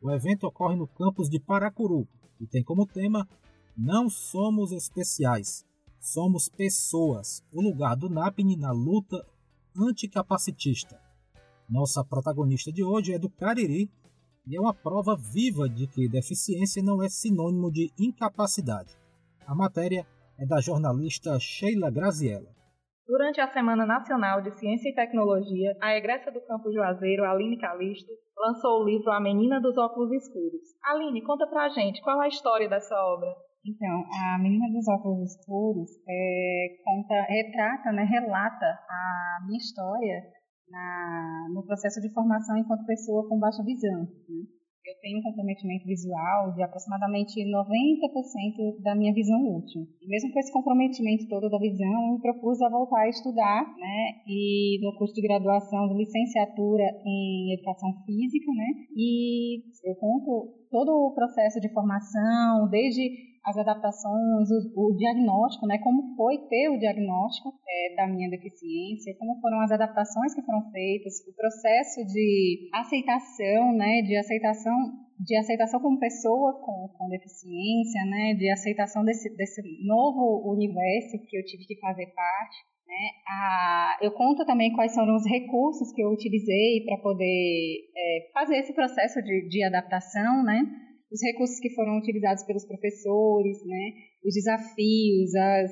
O 0.02 0.10
evento 0.10 0.48
ocorre 0.48 0.74
no 0.74 0.88
campus 0.88 1.30
de 1.30 1.38
Paracuru 1.38 2.08
e 2.40 2.46
tem 2.46 2.62
como 2.62 2.86
tema 2.86 3.28
Não 3.76 4.10
somos 4.10 4.72
especiais, 4.72 5.64
somos 6.00 6.48
pessoas, 6.48 7.44
o 7.52 7.62
lugar 7.62 7.94
do 7.94 8.08
NAPNI 8.08 8.56
na 8.56 8.72
luta 8.72 9.24
anticapacitista. 9.76 11.00
Nossa 11.70 12.04
protagonista 12.04 12.72
de 12.72 12.82
hoje 12.82 13.12
é 13.12 13.18
do 13.18 13.30
Cariri 13.30 13.88
e 14.48 14.56
é 14.56 14.60
uma 14.60 14.72
prova 14.72 15.14
viva 15.14 15.68
de 15.68 15.86
que 15.86 16.08
deficiência 16.08 16.82
não 16.82 17.02
é 17.02 17.08
sinônimo 17.08 17.70
de 17.70 17.92
incapacidade. 18.00 18.96
A 19.46 19.54
matéria 19.54 20.06
é 20.40 20.46
da 20.46 20.58
jornalista 20.58 21.38
Sheila 21.38 21.90
Graziella. 21.90 22.48
Durante 23.06 23.40
a 23.40 23.52
Semana 23.52 23.84
Nacional 23.84 24.40
de 24.40 24.50
Ciência 24.58 24.88
e 24.88 24.94
Tecnologia, 24.94 25.76
a 25.82 25.94
egressa 25.94 26.30
do 26.30 26.40
Campo 26.46 26.72
Juazeiro, 26.72 27.24
Aline 27.24 27.58
Calisto, 27.58 28.10
lançou 28.36 28.80
o 28.80 28.84
livro 28.84 29.10
A 29.10 29.20
Menina 29.20 29.60
dos 29.60 29.76
Óculos 29.76 30.12
Escuros. 30.12 30.62
Aline, 30.82 31.22
conta 31.22 31.46
pra 31.46 31.68
gente 31.68 32.00
qual 32.02 32.20
a 32.20 32.28
história 32.28 32.68
dessa 32.68 32.94
obra. 32.94 33.28
Então, 33.66 34.04
a 34.12 34.38
Menina 34.38 34.66
dos 34.72 34.88
Óculos 34.88 35.30
Escuros 35.30 35.90
é, 36.08 36.68
conta, 36.84 37.20
retrata, 37.22 37.92
né, 37.92 38.04
relata 38.04 38.66
a 38.88 39.38
minha 39.46 39.58
história 39.58 40.37
na, 40.70 41.48
no 41.52 41.64
processo 41.64 42.00
de 42.00 42.12
formação 42.12 42.56
enquanto 42.56 42.86
pessoa 42.86 43.28
com 43.28 43.38
baixa 43.38 43.62
visão. 43.62 44.02
Né? 44.28 44.58
eu 44.88 45.00
tenho 45.02 45.18
um 45.18 45.22
comprometimento 45.22 45.84
visual 45.84 46.54
de 46.54 46.62
aproximadamente 46.62 47.44
90% 47.44 48.80
da 48.82 48.94
minha 48.94 49.12
visão 49.12 49.36
útil. 49.56 49.86
E 50.00 50.08
mesmo 50.08 50.32
com 50.32 50.38
esse 50.40 50.52
comprometimento 50.52 51.28
todo 51.28 51.50
da 51.50 51.58
visão, 51.58 52.14
eu 52.14 52.20
propus 52.20 52.60
a 52.62 52.70
voltar 52.70 53.02
a 53.02 53.08
estudar, 53.08 53.62
né? 53.76 54.22
E 54.26 54.78
no 54.82 54.96
curso 54.96 55.14
de 55.14 55.22
graduação 55.22 55.88
de 55.88 55.94
licenciatura 55.94 56.84
em 57.04 57.52
educação 57.54 57.92
física, 58.06 58.50
né? 58.52 58.66
E 58.96 59.62
eu 59.84 59.94
conto 59.96 60.54
todo 60.70 60.90
o 60.90 61.14
processo 61.14 61.60
de 61.60 61.72
formação, 61.72 62.68
desde 62.70 63.28
as 63.44 63.56
adaptações, 63.56 64.50
o, 64.50 64.88
o, 64.88 64.96
diagnóstico, 64.96 65.66
né, 65.66 65.78
como 65.78 66.14
foi 66.16 66.36
ter 66.48 66.68
o 66.68 66.78
diagnóstico 66.78 67.54
é, 67.66 67.96
da 67.96 68.06
minha 68.06 68.28
deficiência, 68.28 69.16
como 69.18 69.40
foram 69.40 69.60
as 69.60 69.70
adaptações 69.70 70.34
que 70.34 70.42
foram 70.42 70.70
feitas, 70.70 71.14
o 71.26 71.34
processo 71.34 72.04
de 72.04 72.68
aceitação, 72.74 73.72
né, 73.72 74.02
de 74.02 74.16
aceitação, 74.16 74.74
de 75.18 75.36
aceitação 75.36 75.80
como 75.80 75.98
pessoa 75.98 76.60
com, 76.60 76.92
com 76.96 77.08
deficiência, 77.08 78.04
né, 78.04 78.34
de 78.34 78.50
aceitação 78.50 79.02
desse, 79.04 79.34
desse 79.34 79.62
novo 79.86 80.52
universo 80.52 81.18
que 81.26 81.38
eu 81.38 81.44
tive 81.44 81.64
que 81.64 81.80
fazer 81.80 82.06
parte. 82.14 82.56
Né? 82.88 83.10
Ah, 83.28 83.98
eu 84.00 84.10
conto 84.12 84.46
também 84.46 84.72
quais 84.72 84.94
foram 84.94 85.14
os 85.14 85.28
recursos 85.28 85.92
que 85.92 86.02
eu 86.02 86.08
utilizei 86.08 86.84
para 86.86 86.96
poder 86.96 87.90
é, 87.94 88.30
fazer 88.32 88.56
esse 88.56 88.72
processo 88.72 89.22
de, 89.22 89.46
de 89.46 89.62
adaptação, 89.62 90.42
né? 90.42 90.62
os 91.10 91.22
recursos 91.22 91.58
que 91.60 91.70
foram 91.70 91.98
utilizados 91.98 92.44
pelos 92.44 92.64
professores, 92.64 93.64
né, 93.64 93.92
os 94.24 94.34
desafios, 94.34 95.34
as, 95.34 95.70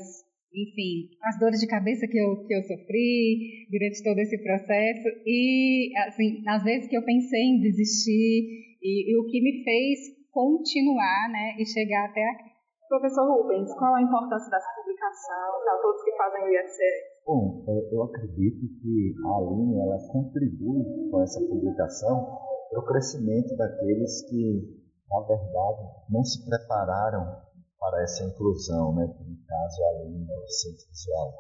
enfim, 0.53 1.11
as 1.23 1.39
dores 1.39 1.61
de 1.61 1.67
cabeça 1.67 2.07
que 2.07 2.19
eu, 2.19 2.47
que 2.47 2.55
eu 2.55 2.63
sofri 2.63 3.67
durante 3.71 4.03
todo 4.03 4.19
esse 4.19 4.39
processo 4.43 5.09
e, 5.27 5.93
assim, 6.07 6.43
às 6.47 6.65
vezes 6.65 6.89
que 6.89 6.97
eu 6.97 7.05
pensei 7.05 7.43
em 7.43 7.61
desistir 7.61 8.79
e, 8.83 9.13
e 9.13 9.19
o 9.19 9.27
que 9.27 9.41
me 9.41 9.63
fez 9.63 10.17
continuar, 10.31 11.31
né, 11.31 11.57
e 11.59 11.67
chegar 11.67 12.07
até 12.07 12.25
aqui. 12.31 12.46
Professor 12.89 13.27
Rubens, 13.27 13.73
qual 13.75 13.95
a 13.95 14.03
importância 14.03 14.51
dessa 14.51 14.69
publicação 14.77 15.61
para 15.65 15.79
todos 15.83 16.03
que 16.03 16.17
fazem 16.17 16.45
o 16.45 16.49
IFC? 16.49 16.83
Bom, 17.27 17.65
é, 17.69 17.95
eu 17.95 18.03
acredito 18.03 18.67
que 18.81 19.15
a 19.27 19.37
Aline 19.39 19.81
ela 19.81 19.99
contribui 20.13 21.11
com 21.11 21.23
essa 21.23 21.41
publicação 21.41 22.39
para 22.71 22.81
o 22.81 22.87
crescimento 22.87 23.57
daqueles 23.57 24.23
que 24.29 24.87
na 25.11 25.21
verdade, 25.21 25.83
não 26.11 26.25
se 26.25 26.45
prepararam 26.45 27.43
para 27.79 28.03
essa 28.03 28.25
inclusão, 28.25 28.95
né? 28.95 29.07
no 29.07 29.37
caso, 29.47 29.85
além 29.85 30.25
do 30.25 30.27
deficiente 30.27 30.89
visual. 30.89 31.35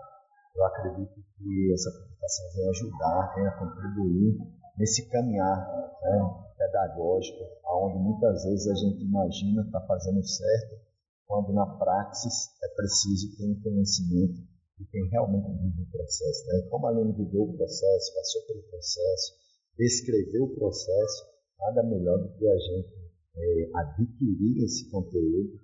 Eu 0.54 0.64
acredito 0.64 1.14
que 1.36 1.72
essa 1.72 1.90
publicação 1.90 2.46
vem 2.54 2.70
ajudar, 2.70 3.34
vem 3.34 3.46
a 3.46 3.58
contribuir 3.58 4.38
nesse 4.78 5.08
caminhar 5.10 5.66
né, 6.02 6.44
pedagógico, 6.56 7.44
onde 7.64 7.98
muitas 7.98 8.44
vezes 8.44 8.66
a 8.68 8.74
gente 8.74 9.04
imagina 9.04 9.62
estar 9.62 9.80
tá 9.80 9.86
fazendo 9.86 10.22
certo, 10.22 10.85
quando 11.26 11.52
na 11.52 11.66
praxis 11.66 12.54
é 12.62 12.68
preciso 12.74 13.36
ter 13.36 13.44
um 13.44 13.60
conhecimento 13.60 14.40
de 14.78 14.86
quem 14.90 15.08
realmente 15.10 15.50
vive 15.50 15.82
o 15.82 15.90
processo. 15.90 16.46
Né? 16.46 16.68
Como 16.70 16.86
a 16.86 16.90
Aline 16.90 17.12
viveu 17.12 17.42
o 17.42 17.56
processo, 17.56 18.14
passou 18.14 18.42
pelo 18.46 18.62
processo, 18.70 19.34
descreveu 19.76 20.44
o 20.44 20.54
processo, 20.54 21.24
nada 21.58 21.82
melhor 21.82 22.18
do 22.18 22.32
que 22.36 22.46
a 22.46 22.58
gente 22.58 22.94
é, 23.36 23.70
adquirir 23.74 24.64
esse 24.64 24.90
conteúdo 24.90 25.60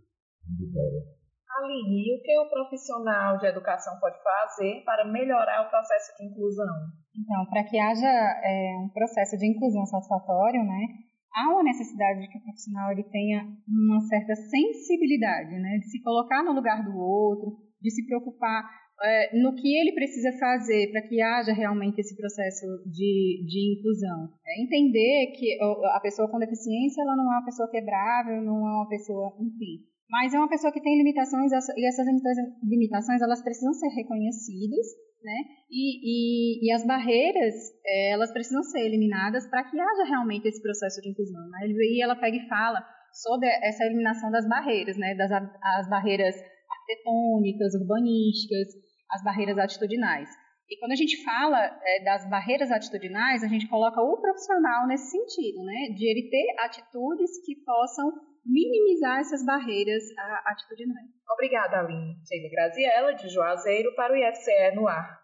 dela. 0.72 1.22
Aline, 1.58 2.08
e 2.08 2.16
o 2.16 2.22
que 2.22 2.38
o 2.38 2.48
profissional 2.48 3.38
de 3.38 3.46
educação 3.46 3.98
pode 4.00 4.16
fazer 4.22 4.82
para 4.84 5.04
melhorar 5.04 5.66
o 5.66 5.70
processo 5.70 6.16
de 6.16 6.26
inclusão? 6.26 6.74
Então, 7.14 7.46
para 7.50 7.64
que 7.64 7.78
haja 7.78 8.08
é, 8.08 8.78
um 8.82 8.88
processo 8.88 9.36
de 9.36 9.46
inclusão 9.46 9.84
satisfatório, 9.84 10.64
né, 10.64 10.86
há 11.34 11.52
uma 11.52 11.62
necessidade 11.62 12.20
de 12.20 12.28
que 12.28 12.38
o 12.38 12.42
profissional 12.42 12.92
ele 12.92 13.04
tenha 13.04 13.46
uma 13.66 14.00
certa 14.00 14.34
sensibilidade, 14.34 15.58
né, 15.58 15.78
de 15.78 15.90
se 15.90 16.02
colocar 16.02 16.42
no 16.42 16.52
lugar 16.52 16.84
do 16.84 16.96
outro, 16.96 17.56
de 17.80 17.90
se 17.90 18.06
preocupar 18.06 18.68
é, 19.02 19.36
no 19.36 19.54
que 19.54 19.68
ele 19.80 19.92
precisa 19.92 20.30
fazer 20.38 20.90
para 20.92 21.02
que 21.02 21.20
haja 21.20 21.52
realmente 21.52 21.98
esse 21.98 22.16
processo 22.16 22.66
de, 22.86 23.44
de 23.46 23.78
inclusão. 23.78 24.30
É 24.46 24.62
entender 24.62 25.32
que 25.36 25.58
a 25.94 26.00
pessoa 26.00 26.30
com 26.30 26.38
deficiência 26.38 27.02
ela 27.02 27.16
não 27.16 27.32
é 27.32 27.38
uma 27.38 27.44
pessoa 27.44 27.68
quebrável, 27.68 28.42
não 28.42 28.68
é 28.68 28.72
uma 28.76 28.88
pessoa, 28.88 29.34
enfim, 29.40 29.84
mas 30.08 30.34
é 30.34 30.38
uma 30.38 30.48
pessoa 30.48 30.72
que 30.72 30.80
tem 30.80 30.98
limitações 30.98 31.50
e 31.50 31.86
essas 31.86 32.06
limitações 32.62 33.22
elas 33.22 33.42
precisam 33.42 33.72
ser 33.72 33.88
reconhecidas, 33.88 34.86
né? 35.24 35.44
E, 35.70 36.64
e, 36.64 36.66
e 36.66 36.72
as 36.72 36.86
barreiras 36.86 37.54
é, 37.84 38.12
elas 38.12 38.32
precisam 38.32 38.62
ser 38.62 38.80
eliminadas 38.80 39.46
para 39.48 39.64
que 39.64 39.78
haja 39.78 40.04
realmente 40.04 40.46
esse 40.48 40.60
processo 40.62 41.00
de 41.00 41.10
inclusão. 41.10 41.48
Né? 41.48 41.68
E 41.68 42.02
ela 42.02 42.16
pega 42.16 42.36
e 42.36 42.48
fala 42.48 42.84
sobre 43.12 43.48
essa 43.62 43.84
eliminação 43.84 44.30
das 44.30 44.48
barreiras, 44.48 44.96
né? 44.96 45.14
Das 45.14 45.30
as 45.30 45.88
barreiras 45.88 46.34
arquitetônicas, 46.70 47.74
urbanísticas, 47.74 48.68
as 49.10 49.22
barreiras 49.22 49.58
atitudinais. 49.58 50.28
E 50.70 50.78
quando 50.78 50.92
a 50.92 50.96
gente 50.96 51.22
fala 51.22 51.58
é, 51.84 52.04
das 52.04 52.28
barreiras 52.30 52.70
atitudinais, 52.70 53.44
a 53.44 53.48
gente 53.48 53.68
coloca 53.68 54.00
o 54.00 54.20
profissional 54.20 54.86
nesse 54.86 55.10
sentido, 55.10 55.62
né? 55.64 55.94
De 55.94 56.06
ele 56.06 56.30
ter 56.30 56.64
atitudes 56.64 57.44
que 57.44 57.56
possam 57.64 58.10
minimizar 58.44 59.20
essas 59.20 59.44
barreiras 59.44 60.02
atitudinais. 60.44 61.08
Obrigada, 61.32 61.78
Aline. 61.78 62.16
Sheila 62.26 62.50
Graziella, 62.50 63.14
de 63.14 63.28
Juazeiro, 63.28 63.94
para 63.94 64.12
o 64.12 64.16
IFCE 64.16 64.74
no 64.74 64.88
ar. 64.88 65.22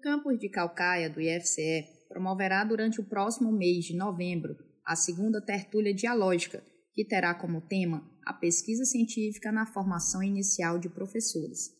campus 0.00 0.38
de 0.38 0.48
Calcaia 0.48 1.10
do 1.10 1.20
IFCE 1.20 1.84
promoverá 2.08 2.64
durante 2.64 3.00
o 3.00 3.04
próximo 3.04 3.52
mês 3.52 3.84
de 3.84 3.94
novembro 3.94 4.56
a 4.84 4.96
segunda 4.96 5.40
tertúlia 5.40 5.94
dialógica, 5.94 6.64
que 6.92 7.04
terá 7.04 7.34
como 7.34 7.60
tema 7.60 8.08
a 8.24 8.32
pesquisa 8.32 8.84
científica 8.84 9.50
na 9.50 9.66
formação 9.66 10.22
inicial 10.22 10.78
de 10.78 10.88
professores. 10.88 11.70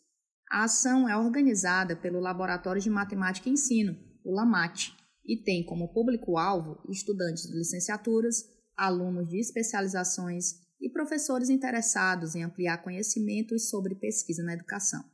A 0.51 0.65
ação 0.65 1.09
é 1.09 1.17
organizada 1.17 1.95
pelo 1.95 2.19
Laboratório 2.19 2.83
de 2.83 2.91
Matemática 2.91 3.49
e 3.49 3.53
Ensino, 3.53 3.97
o 4.25 4.35
LAMAT, 4.35 4.93
e 5.25 5.37
tem 5.43 5.65
como 5.65 5.93
público-alvo 5.93 6.83
estudantes 6.91 7.45
de 7.45 7.57
licenciaturas, 7.57 8.45
alunos 8.77 9.29
de 9.29 9.39
especializações 9.39 10.55
e 10.81 10.91
professores 10.91 11.51
interessados 11.51 12.35
em 12.35 12.43
ampliar 12.43 12.83
conhecimentos 12.83 13.69
sobre 13.69 13.95
pesquisa 13.95 14.43
na 14.43 14.55
educação. 14.55 15.05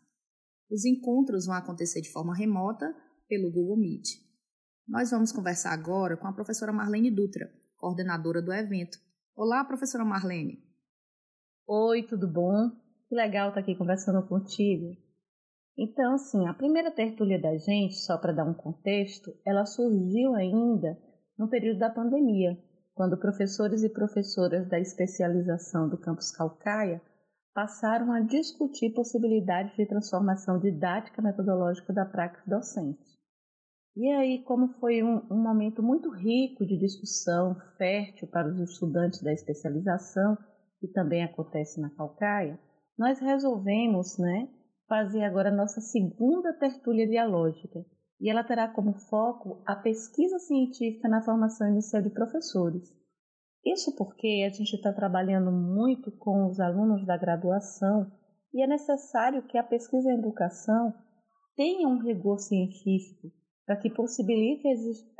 Os 0.70 0.84
encontros 0.84 1.46
vão 1.46 1.54
acontecer 1.54 2.00
de 2.00 2.10
forma 2.10 2.34
remota 2.34 2.94
pelo 3.28 3.50
Google 3.50 3.76
Meet. 3.76 4.08
Nós 4.88 5.10
vamos 5.10 5.32
conversar 5.32 5.72
agora 5.72 6.16
com 6.16 6.26
a 6.26 6.32
professora 6.32 6.72
Marlene 6.72 7.10
Dutra, 7.10 7.50
coordenadora 7.76 8.40
do 8.40 8.52
evento. 8.52 8.98
Olá, 9.38 9.62
professora 9.62 10.02
Marlene. 10.02 10.58
Oi, 11.68 12.02
tudo 12.04 12.26
bom? 12.26 12.70
Que 13.06 13.14
legal 13.14 13.50
estar 13.50 13.60
aqui 13.60 13.74
conversando 13.76 14.26
contigo. 14.26 14.96
Então, 15.76 16.14
assim, 16.14 16.46
a 16.48 16.54
primeira 16.54 16.90
tertúlia 16.90 17.38
da 17.38 17.54
gente, 17.58 17.96
só 17.96 18.16
para 18.16 18.32
dar 18.32 18.46
um 18.46 18.54
contexto, 18.54 19.30
ela 19.44 19.66
surgiu 19.66 20.34
ainda 20.34 20.98
no 21.38 21.50
período 21.50 21.80
da 21.80 21.90
pandemia, 21.90 22.58
quando 22.94 23.20
professores 23.20 23.82
e 23.82 23.90
professoras 23.90 24.66
da 24.70 24.80
especialização 24.80 25.86
do 25.86 25.98
campus 25.98 26.30
Calcaia 26.30 27.02
passaram 27.52 28.12
a 28.12 28.20
discutir 28.20 28.94
possibilidades 28.94 29.76
de 29.76 29.84
transformação 29.84 30.58
didática 30.58 31.20
metodológica 31.20 31.92
da 31.92 32.06
prática 32.06 32.42
docente. 32.46 33.15
E 33.96 34.12
aí, 34.12 34.42
como 34.44 34.68
foi 34.74 35.02
um, 35.02 35.22
um 35.30 35.42
momento 35.42 35.82
muito 35.82 36.10
rico 36.10 36.66
de 36.66 36.76
discussão, 36.76 37.56
fértil 37.78 38.28
para 38.28 38.46
os 38.46 38.60
estudantes 38.60 39.22
da 39.22 39.32
especialização, 39.32 40.36
que 40.78 40.86
também 40.88 41.24
acontece 41.24 41.80
na 41.80 41.88
Calcaia, 41.88 42.60
nós 42.98 43.18
resolvemos 43.18 44.18
né, 44.18 44.50
fazer 44.86 45.24
agora 45.24 45.48
a 45.48 45.56
nossa 45.56 45.80
segunda 45.80 46.52
tertúlia 46.52 47.08
dialógica, 47.08 47.86
e 48.20 48.28
ela 48.28 48.44
terá 48.44 48.68
como 48.68 48.92
foco 48.92 49.62
a 49.64 49.74
pesquisa 49.74 50.38
científica 50.40 51.08
na 51.08 51.22
formação 51.22 51.66
inicial 51.66 52.02
de 52.02 52.10
professores. 52.10 52.94
Isso 53.64 53.96
porque 53.96 54.44
a 54.46 54.50
gente 54.50 54.74
está 54.74 54.92
trabalhando 54.92 55.50
muito 55.50 56.12
com 56.12 56.46
os 56.46 56.60
alunos 56.60 57.06
da 57.06 57.16
graduação 57.16 58.12
e 58.52 58.62
é 58.62 58.66
necessário 58.66 59.42
que 59.44 59.56
a 59.56 59.64
pesquisa 59.64 60.10
em 60.10 60.18
educação 60.18 60.92
tenha 61.56 61.88
um 61.88 61.98
rigor 61.98 62.38
científico 62.38 63.32
para 63.66 63.76
que 63.76 63.90
possibilite 63.90 64.66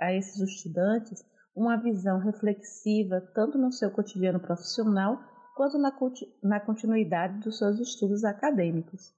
a 0.00 0.12
esses 0.14 0.40
estudantes 0.40 1.24
uma 1.54 1.76
visão 1.76 2.18
reflexiva 2.18 3.20
tanto 3.34 3.58
no 3.58 3.72
seu 3.72 3.90
cotidiano 3.90 4.38
profissional 4.38 5.18
quanto 5.56 5.78
na, 5.78 6.60
continuidade 6.60 7.40
dos 7.40 7.58
seus 7.58 7.80
estudos 7.80 8.24
acadêmicos. 8.24 9.14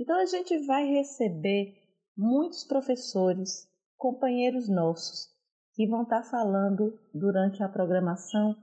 Então 0.00 0.18
a 0.18 0.24
gente 0.24 0.58
vai 0.66 0.86
receber 0.86 1.74
muitos 2.16 2.64
professores, 2.64 3.68
companheiros 3.96 4.68
nossos, 4.68 5.28
que 5.74 5.86
vão 5.86 6.02
estar 6.02 6.22
falando 6.22 6.98
durante 7.12 7.62
a 7.62 7.68
programação 7.68 8.56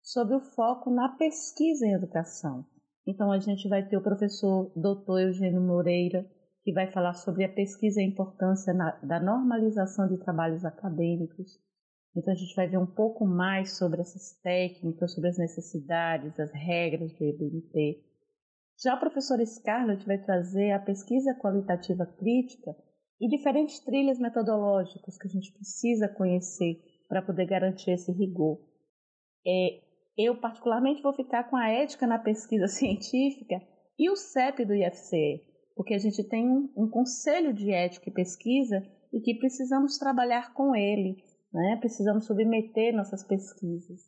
sobre 0.00 0.36
o 0.36 0.40
foco 0.40 0.90
na 0.90 1.08
pesquisa 1.16 1.84
em 1.84 1.92
educação. 1.92 2.64
Então 3.06 3.32
a 3.32 3.38
gente 3.40 3.68
vai 3.68 3.86
ter 3.86 3.96
o 3.96 4.02
professor 4.02 4.70
Dr. 4.76 5.20
Eugênio 5.22 5.60
Moreira, 5.60 6.24
que 6.62 6.72
vai 6.72 6.90
falar 6.90 7.14
sobre 7.14 7.44
a 7.44 7.48
pesquisa 7.48 8.00
e 8.00 8.04
a 8.04 8.06
importância 8.06 8.72
na, 8.72 8.92
da 9.02 9.20
normalização 9.20 10.08
de 10.08 10.18
trabalhos 10.18 10.64
acadêmicos. 10.64 11.58
Então 12.14 12.32
a 12.32 12.36
gente 12.36 12.54
vai 12.54 12.68
ver 12.68 12.78
um 12.78 12.86
pouco 12.86 13.24
mais 13.24 13.78
sobre 13.78 14.00
essas 14.00 14.38
técnicas, 14.42 15.14
sobre 15.14 15.30
as 15.30 15.38
necessidades, 15.38 16.38
as 16.38 16.52
regras 16.52 17.12
do 17.12 17.24
EBNT. 17.24 18.04
Já 18.82 18.94
o 18.94 19.00
professor 19.00 19.44
Scarlett 19.44 20.06
vai 20.06 20.18
trazer 20.18 20.72
a 20.72 20.78
pesquisa 20.78 21.34
qualitativa 21.34 22.06
crítica 22.06 22.74
e 23.20 23.28
diferentes 23.28 23.78
trilhas 23.80 24.18
metodológicas 24.18 25.18
que 25.18 25.28
a 25.28 25.30
gente 25.30 25.52
precisa 25.52 26.08
conhecer 26.08 26.80
para 27.08 27.22
poder 27.22 27.46
garantir 27.46 27.90
esse 27.90 28.10
rigor. 28.10 28.58
É, 29.46 29.82
eu, 30.16 30.36
particularmente, 30.40 31.02
vou 31.02 31.12
ficar 31.12 31.44
com 31.44 31.56
a 31.56 31.68
ética 31.68 32.06
na 32.06 32.18
pesquisa 32.18 32.66
científica 32.68 33.60
e 33.98 34.08
o 34.10 34.16
CEP 34.16 34.64
do 34.64 34.74
IFCE, 34.74 35.42
porque 35.80 35.94
a 35.94 35.98
gente 35.98 36.22
tem 36.22 36.46
um, 36.76 36.86
conselho 36.90 37.54
de 37.54 37.72
ética 37.72 38.10
e 38.10 38.12
pesquisa 38.12 38.86
e 39.10 39.18
que 39.18 39.38
precisamos 39.38 39.96
trabalhar 39.96 40.52
com 40.52 40.76
ele, 40.76 41.16
né? 41.50 41.78
precisamos 41.80 42.26
submeter 42.26 42.94
nossas 42.94 43.24
pesquisas. 43.26 44.02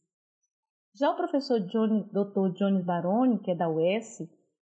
Já 0.95 1.11
o 1.11 1.17
professor 1.17 1.61
Johnny, 1.61 2.05
Dr. 2.13 2.53
Jones 2.59 2.85
Baroni, 2.85 3.39
que 3.39 3.51
é 3.51 3.55
da 3.55 3.71
UES, 3.71 4.19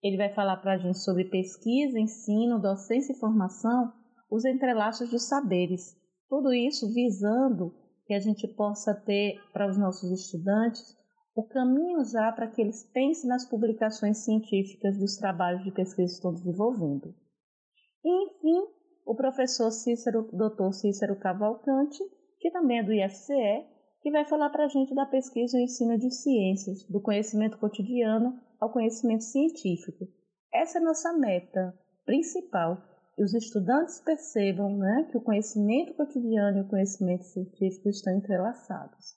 ele 0.03 0.17
vai 0.17 0.33
falar 0.33 0.57
para 0.57 0.73
a 0.73 0.77
gente 0.77 0.99
sobre 0.99 1.23
pesquisa, 1.23 1.97
ensino, 1.97 2.59
docência 2.59 3.13
e 3.13 3.19
formação 3.19 3.93
os 4.29 4.43
entrelaços 4.43 5.09
dos 5.09 5.29
saberes. 5.29 5.95
Tudo 6.27 6.53
isso 6.53 6.93
visando 6.93 7.73
que 8.05 8.15
a 8.15 8.19
gente 8.19 8.45
possa 8.49 8.93
ter 8.93 9.39
para 9.53 9.69
os 9.69 9.77
nossos 9.77 10.11
estudantes 10.11 10.93
o 11.37 11.43
caminho 11.43 12.03
já 12.03 12.31
para 12.31 12.47
que 12.47 12.59
eles 12.59 12.83
pensem 12.91 13.29
nas 13.29 13.47
publicações 13.47 14.25
científicas 14.25 14.97
dos 14.97 15.17
trabalhos 15.17 15.63
de 15.63 15.71
pesquisa 15.71 16.07
que 16.07 16.15
estão 16.15 16.33
desenvolvendo. 16.33 17.13
E, 18.03 18.25
enfim, 18.25 18.67
o 19.05 19.13
professor 19.13 19.69
Cícero, 19.69 20.23
Dr. 20.33 20.71
Cícero 20.71 21.15
Cavalcante, 21.19 22.03
que 22.39 22.49
também 22.49 22.79
é 22.79 22.83
do 22.83 22.91
IFCE, 22.91 23.67
que 24.01 24.09
vai 24.09 24.25
falar 24.25 24.49
para 24.49 24.65
a 24.65 24.67
gente 24.67 24.95
da 24.95 25.05
pesquisa 25.05 25.59
e 25.59 25.65
ensino 25.65 25.95
de 25.99 26.09
ciências, 26.09 26.83
do 26.89 26.99
conhecimento 26.99 27.59
cotidiano 27.59 28.41
ao 28.59 28.71
conhecimento 28.71 29.23
científico. 29.23 30.07
Essa 30.51 30.79
é 30.79 30.81
a 30.81 30.85
nossa 30.85 31.13
meta 31.13 31.71
principal 32.03 32.81
e 33.15 33.23
os 33.23 33.35
estudantes 33.35 34.01
percebam 34.01 34.75
né, 34.75 35.07
que 35.11 35.17
o 35.17 35.21
conhecimento 35.21 35.93
cotidiano 35.93 36.57
e 36.57 36.61
o 36.61 36.67
conhecimento 36.67 37.25
científico 37.25 37.89
estão 37.89 38.15
entrelaçados. 38.17 39.16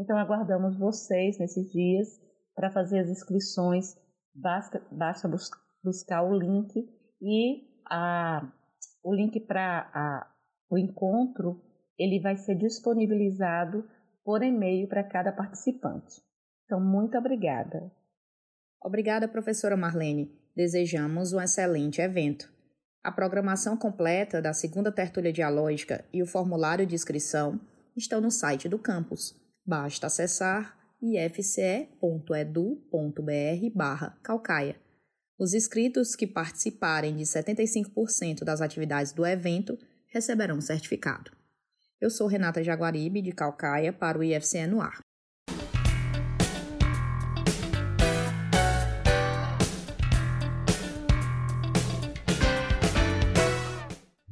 Então, 0.00 0.16
aguardamos 0.16 0.78
vocês 0.78 1.38
nesses 1.38 1.70
dias 1.70 2.08
para 2.54 2.70
fazer 2.70 3.00
as 3.00 3.10
inscrições. 3.10 3.94
Basta, 4.34 4.82
basta 4.90 5.28
bus 5.28 5.50
buscar 5.84 6.22
o 6.22 6.34
link 6.34 6.74
e 7.20 7.68
a, 7.86 8.50
o 9.04 9.14
link 9.14 9.38
para 9.40 10.26
o 10.70 10.78
encontro 10.78 11.60
ele 11.98 12.18
vai 12.18 12.36
ser 12.36 12.54
disponibilizado 12.54 13.86
por 14.24 14.42
e-mail 14.42 14.88
para 14.88 15.04
cada 15.04 15.32
participante. 15.32 16.22
Então, 16.64 16.80
muito 16.80 17.18
obrigada. 17.18 17.92
Obrigada, 18.82 19.28
professora 19.28 19.76
Marlene. 19.76 20.30
Desejamos 20.56 21.34
um 21.34 21.40
excelente 21.40 22.00
evento. 22.00 22.50
A 23.04 23.12
programação 23.12 23.76
completa 23.76 24.40
da 24.40 24.54
segunda 24.54 24.90
tertúlia 24.90 25.32
dialógica 25.32 26.04
e 26.10 26.22
o 26.22 26.26
formulário 26.26 26.86
de 26.86 26.94
inscrição 26.94 27.60
estão 27.94 28.20
no 28.20 28.30
site 28.30 28.68
do 28.68 28.78
campus. 28.78 29.38
Basta 29.70 30.08
acessar 30.08 30.76
ifce.edu.br 31.00 31.92
barra 33.72 34.18
calcaia. 34.20 34.74
Os 35.38 35.54
inscritos 35.54 36.16
que 36.16 36.26
participarem 36.26 37.14
de 37.14 37.22
75% 37.22 38.42
das 38.42 38.60
atividades 38.60 39.12
do 39.12 39.24
evento 39.24 39.78
receberão 40.08 40.56
um 40.56 40.60
certificado. 40.60 41.30
Eu 42.00 42.10
sou 42.10 42.26
Renata 42.26 42.64
Jaguaribe, 42.64 43.22
de 43.22 43.30
Calcaia, 43.30 43.92
para 43.92 44.18
o 44.18 44.24
IFCE 44.24 44.66
no 44.66 44.80
ar. 44.80 44.98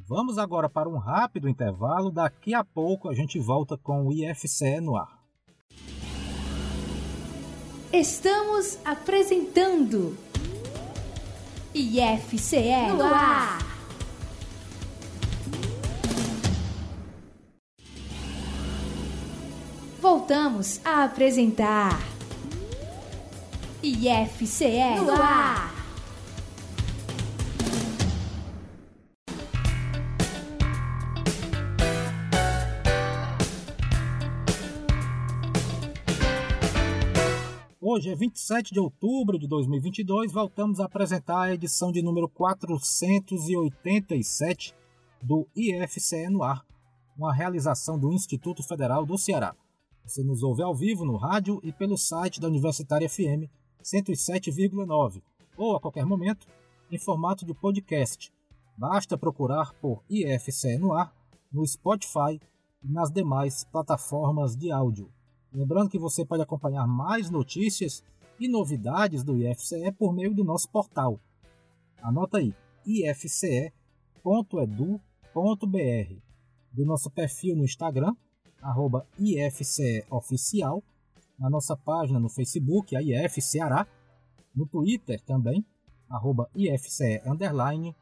Vamos 0.05 0.37
agora 0.37 0.69
para 0.69 0.89
um 0.89 0.97
rápido 0.97 1.47
intervalo. 1.47 2.11
Daqui 2.11 2.53
a 2.53 2.65
pouco 2.65 3.07
a 3.07 3.15
gente 3.15 3.39
volta 3.39 3.77
com 3.77 4.05
o 4.05 4.11
IFCE 4.11 4.81
no 4.81 4.97
ar. 4.97 5.18
Estamos 7.91 8.77
apresentando 8.85 10.15
IFCE 11.73 12.93
no 12.95 13.03
ar. 13.03 13.57
Voltamos 19.99 20.79
a 20.85 21.03
apresentar 21.03 21.97
IFCE 23.81 24.95
no 25.03 25.13
ar. 25.13 25.78
Hoje 37.99 38.11
é 38.11 38.15
27 38.15 38.73
de 38.73 38.79
outubro 38.79 39.37
de 39.37 39.45
2022, 39.45 40.31
voltamos 40.31 40.79
a 40.79 40.85
apresentar 40.85 41.41
a 41.41 41.53
edição 41.53 41.91
de 41.91 42.01
número 42.01 42.29
487 42.29 44.73
do 45.21 45.45
IFCE 45.53 46.29
no 46.29 46.41
ar, 46.41 46.65
uma 47.17 47.33
realização 47.33 47.99
do 47.99 48.13
Instituto 48.13 48.63
Federal 48.63 49.05
do 49.05 49.17
Ceará. 49.17 49.53
Você 50.05 50.23
nos 50.23 50.43
ouve 50.43 50.63
ao 50.63 50.73
vivo 50.73 51.03
no 51.03 51.17
rádio 51.17 51.59
e 51.61 51.73
pelo 51.73 51.97
site 51.97 52.39
da 52.39 52.47
Universitária 52.47 53.09
FM 53.09 53.51
107,9 53.83 55.21
ou 55.57 55.75
a 55.75 55.81
qualquer 55.81 56.05
momento 56.05 56.47
em 56.89 56.97
formato 56.97 57.45
de 57.45 57.53
podcast. 57.53 58.31
Basta 58.77 59.17
procurar 59.17 59.73
por 59.73 60.01
IFCE 60.09 60.77
no 60.77 60.93
ar 60.93 61.13
no 61.51 61.67
Spotify 61.67 62.39
e 62.81 62.89
nas 62.89 63.11
demais 63.11 63.65
plataformas 63.65 64.55
de 64.55 64.71
áudio. 64.71 65.11
Lembrando 65.51 65.89
que 65.89 65.97
você 65.97 66.25
pode 66.25 66.43
acompanhar 66.43 66.85
mais 66.85 67.29
notícias 67.29 68.03
e 68.39 68.47
novidades 68.47 69.23
do 69.23 69.35
IFCE 69.35 69.91
por 69.97 70.13
meio 70.13 70.33
do 70.33 70.43
nosso 70.43 70.69
portal. 70.69 71.19
Anota 72.01 72.37
aí, 72.37 72.53
ifce.edu.br, 72.85 73.73
do 76.71 76.85
nosso 76.85 77.09
perfil 77.09 77.55
no 77.55 77.65
Instagram, 77.65 78.15
arroba 78.61 79.07
IFCEoficial, 79.17 80.83
na 81.37 81.49
nossa 81.49 81.75
página 81.75 82.19
no 82.19 82.29
Facebook, 82.29 82.95
a 82.95 83.01
IF 83.01 83.41
Ceará, 83.41 83.87
no 84.55 84.67
Twitter 84.67 85.19
também, 85.21 85.65
arroba 86.09 86.49
IFCE 86.55 87.21
Underline, 87.25 87.95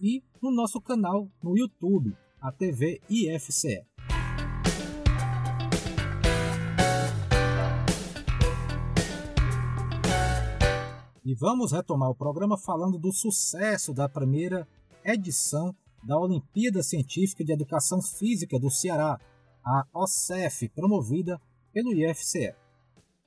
e 0.00 0.22
no 0.42 0.50
nosso 0.50 0.80
canal 0.80 1.28
no 1.42 1.56
YouTube, 1.56 2.16
a 2.40 2.50
TV 2.52 3.00
IFCE. 3.08 3.89
E 11.30 11.34
vamos 11.36 11.70
retomar 11.70 12.10
o 12.10 12.14
programa 12.14 12.58
falando 12.58 12.98
do 12.98 13.12
sucesso 13.12 13.94
da 13.94 14.08
primeira 14.08 14.66
edição 15.04 15.72
da 16.02 16.18
Olimpíada 16.18 16.82
Científica 16.82 17.44
de 17.44 17.52
Educação 17.52 18.02
Física 18.02 18.58
do 18.58 18.68
Ceará, 18.68 19.16
a 19.64 19.86
OCEF, 19.94 20.68
promovida 20.70 21.40
pelo 21.72 21.94
IFCE. 21.94 22.52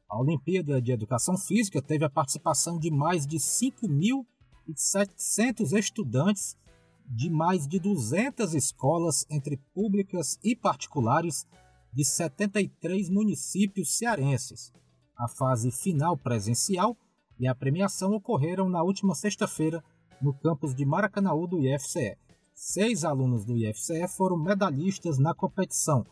A 0.10 0.20
Olimpíada 0.20 0.82
de 0.82 0.92
Educação 0.92 1.38
Física 1.38 1.82
teve 1.82 2.04
a 2.04 2.10
participação 2.10 2.78
de 2.78 2.92
mais 2.92 3.26
de 3.26 3.38
5.700 3.38 5.72
estudantes 5.72 6.58
de 7.06 7.30
mais 7.30 7.66
de 7.66 7.80
200 7.80 8.54
escolas, 8.54 9.26
entre 9.30 9.56
públicas 9.74 10.38
e 10.44 10.58
particulares, 10.58 11.48
de 11.94 12.04
73 12.04 13.10
municípios 13.10 13.98
cearenses. 13.98 14.74
A 15.18 15.30
fase 15.30 15.72
final 15.72 16.18
presencial 16.18 16.98
e 17.40 17.48
a 17.48 17.56
premiação 17.56 18.14
ocorreram 18.14 18.70
na 18.70 18.82
última 18.84 19.16
sexta-feira 19.16 19.84
no 20.22 20.34
campus 20.34 20.74
de 20.74 20.86
Maracanaú 20.86 21.48
do 21.48 21.60
IFCE. 21.60 22.18
Seis 22.54 23.04
alunos 23.04 23.44
do 23.44 23.58
IFCE 23.58 24.08
foram 24.08 24.38
medalhistas 24.38 25.18
na 25.18 25.34
competição. 25.34 26.06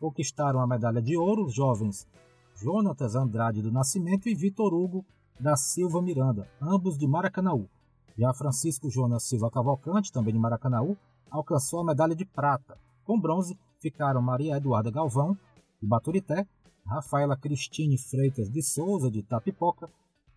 Conquistaram 0.00 0.60
a 0.60 0.66
medalha 0.66 1.00
de 1.00 1.16
ouro 1.16 1.44
os 1.44 1.54
jovens 1.54 2.06
Jonatas 2.56 3.14
Andrade 3.14 3.62
do 3.62 3.72
Nascimento 3.72 4.28
e 4.28 4.34
Vitor 4.34 4.74
Hugo 4.74 5.04
da 5.38 5.56
Silva 5.56 6.00
Miranda, 6.00 6.48
ambos 6.60 6.96
de 6.96 7.06
Maracanaú. 7.06 7.68
Já 8.16 8.32
Francisco 8.32 8.90
Jonas 8.90 9.24
Silva 9.24 9.50
Cavalcante, 9.50 10.12
também 10.12 10.32
de 10.32 10.38
Maracanaú, 10.38 10.96
alcançou 11.30 11.80
a 11.80 11.84
medalha 11.84 12.14
de 12.14 12.24
prata. 12.24 12.78
Com 13.04 13.20
bronze 13.20 13.58
ficaram 13.80 14.22
Maria 14.22 14.56
Eduarda 14.56 14.90
Galvão, 14.90 15.36
de 15.80 15.86
Baturité, 15.86 16.46
Rafaela 16.86 17.36
Cristine 17.36 17.98
Freitas 17.98 18.48
de 18.50 18.62
Souza, 18.62 19.10
de 19.10 19.22
Tapipoca, 19.22 19.90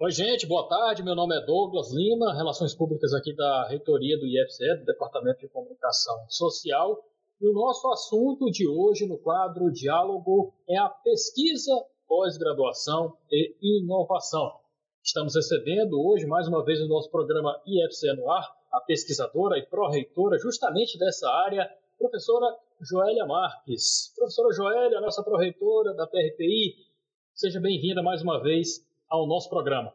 Oi, 0.00 0.10
gente, 0.10 0.46
boa 0.46 0.66
tarde. 0.66 1.02
Meu 1.02 1.14
nome 1.14 1.36
é 1.36 1.44
Douglas 1.44 1.92
Lima, 1.92 2.34
Relações 2.34 2.74
Públicas 2.74 3.12
aqui 3.12 3.36
da 3.36 3.68
Reitoria 3.68 4.18
do 4.18 4.26
IFCE, 4.26 4.78
do 4.78 4.86
Departamento 4.86 5.40
de 5.40 5.48
Comunicação 5.48 6.24
Social. 6.28 6.96
E 7.40 7.48
o 7.48 7.54
nosso 7.54 7.88
assunto 7.90 8.50
de 8.50 8.68
hoje 8.68 9.06
no 9.06 9.16
quadro 9.16 9.72
Diálogo 9.72 10.52
é 10.68 10.76
a 10.76 10.90
pesquisa, 10.90 11.72
pós-graduação 12.06 13.16
e 13.30 13.56
inovação. 13.62 14.60
Estamos 15.02 15.34
recebendo 15.34 15.98
hoje, 15.98 16.26
mais 16.26 16.46
uma 16.46 16.62
vez, 16.62 16.80
no 16.80 16.88
nosso 16.88 17.10
programa 17.10 17.58
IFCE 17.66 18.12
no 18.14 18.30
ar, 18.30 18.46
a 18.70 18.80
pesquisadora 18.82 19.58
e 19.58 19.66
pró-reitora 19.66 20.38
justamente 20.38 20.98
dessa 20.98 21.30
área, 21.30 21.66
professora 21.98 22.46
Joélia 22.78 23.24
Marques. 23.24 24.12
Professora 24.14 24.52
Joélia, 24.52 25.00
nossa 25.00 25.22
pró-reitora 25.22 25.94
da 25.94 26.06
PRPI, 26.06 26.90
Seja 27.32 27.58
bem-vinda 27.58 28.02
mais 28.02 28.20
uma 28.20 28.38
vez 28.42 28.86
ao 29.08 29.26
nosso 29.26 29.48
programa. 29.48 29.94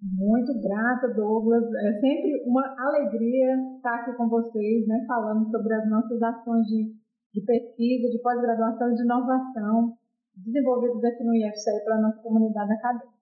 Muito 0.00 0.60
grata, 0.60 1.08
Douglas. 1.14 1.64
É 1.74 2.00
sempre 2.00 2.42
uma 2.44 2.74
alegria 2.78 3.56
estar 3.76 3.94
aqui 4.00 4.16
com 4.16 4.28
vocês, 4.28 4.86
né, 4.86 5.04
falando 5.06 5.50
sobre 5.50 5.74
as 5.74 5.88
nossas 5.88 6.22
ações 6.22 6.66
de, 6.66 6.94
de 7.32 7.40
pesquisa, 7.40 8.10
de 8.10 8.18
pós-graduação 8.22 8.90
e 8.90 8.94
de 8.94 9.02
inovação 9.02 9.96
desenvolvidas 10.36 11.04
aqui 11.04 11.24
no 11.24 11.34
IFCE 11.34 11.84
para 11.84 11.96
a 11.96 12.00
nossa 12.00 12.20
comunidade 12.22 12.72
acadêmica. 12.72 13.14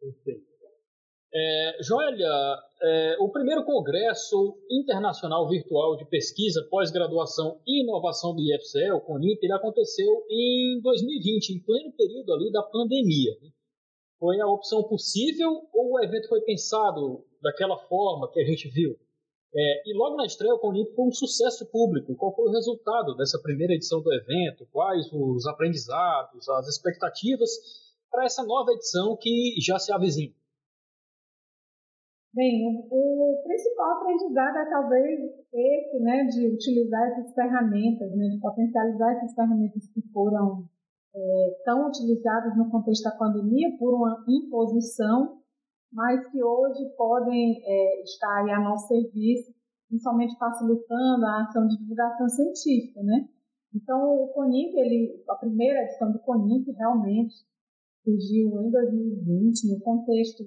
Perfeito. 0.00 0.48
É, 1.32 1.82
Joélia, 1.82 2.26
é, 2.82 3.16
o 3.20 3.30
primeiro 3.30 3.64
Congresso 3.64 4.56
Internacional 4.70 5.46
Virtual 5.48 5.96
de 5.96 6.06
Pesquisa, 6.06 6.66
Pós-Graduação 6.70 7.60
e 7.66 7.82
Inovação 7.82 8.34
do 8.34 8.40
IFCE, 8.40 8.90
o 8.92 9.00
CONIP, 9.00 9.44
ele 9.44 9.52
aconteceu 9.52 10.24
em 10.30 10.80
2020, 10.82 11.50
em 11.50 11.62
pleno 11.62 11.92
período 11.92 12.32
ali 12.32 12.50
da 12.50 12.62
pandemia. 12.62 13.32
Né? 13.42 13.50
Foi 14.18 14.40
a 14.40 14.46
opção 14.46 14.82
possível 14.84 15.68
ou 15.72 15.92
o 15.92 16.04
evento 16.04 16.28
foi 16.28 16.40
pensado 16.40 17.24
daquela 17.42 17.78
forma 17.86 18.30
que 18.30 18.40
a 18.40 18.44
gente 18.44 18.68
viu? 18.68 18.98
É, 19.54 19.90
e 19.90 19.96
logo 19.96 20.16
na 20.16 20.26
estreia, 20.26 20.54
o 20.54 20.58
CONIP 20.58 20.94
foi 20.94 21.06
um 21.06 21.12
sucesso 21.12 21.70
público. 21.70 22.14
Qual 22.16 22.34
foi 22.34 22.48
o 22.48 22.52
resultado 22.52 23.16
dessa 23.16 23.40
primeira 23.40 23.72
edição 23.72 24.02
do 24.02 24.12
evento? 24.12 24.66
Quais 24.70 25.10
os 25.12 25.46
aprendizados, 25.46 26.48
as 26.48 26.68
expectativas 26.68 27.50
para 28.10 28.24
essa 28.24 28.44
nova 28.44 28.72
edição 28.72 29.16
que 29.16 29.54
já 29.60 29.78
se 29.78 29.92
avizinha? 29.92 30.34
Bem, 32.34 32.66
o, 32.66 33.40
o, 33.40 33.42
principal 33.42 33.92
aprendizado 33.92 34.58
é 34.58 34.70
talvez 34.70 35.18
esse, 35.52 35.98
né, 35.98 36.24
de 36.24 36.46
utilizar 36.54 37.08
essas 37.08 37.34
ferramentas, 37.34 38.14
né, 38.14 38.28
de 38.28 38.38
potencializar 38.38 39.16
essas 39.16 39.34
ferramentas 39.34 39.88
que 39.88 40.02
foram 40.12 40.68
é, 41.14 41.62
tão 41.64 41.88
utilizadas 41.88 42.56
no 42.56 42.70
contexto 42.70 43.04
da 43.04 43.16
pandemia 43.16 43.76
por 43.78 43.94
uma 43.94 44.24
imposição, 44.28 45.38
mas 45.92 46.26
que 46.30 46.42
hoje 46.42 46.84
podem 46.96 47.62
é, 47.64 48.02
estar 48.02 48.48
a 48.50 48.60
nosso 48.60 48.88
serviço, 48.88 49.52
principalmente 49.88 50.36
facilitando 50.38 51.24
a 51.24 51.42
ação 51.42 51.66
de 51.66 51.78
divulgação 51.78 52.28
científica, 52.28 53.02
né? 53.02 53.28
Então, 53.74 53.98
o 54.00 54.28
CONIP, 54.28 54.76
ele, 54.76 55.24
a 55.28 55.34
primeira 55.36 55.82
edição 55.82 56.10
do 56.10 56.18
CONIP, 56.20 56.70
realmente, 56.72 57.34
surgiu 58.02 58.62
em 58.62 58.70
2020, 58.70 59.72
no 59.72 59.80
contexto 59.80 60.44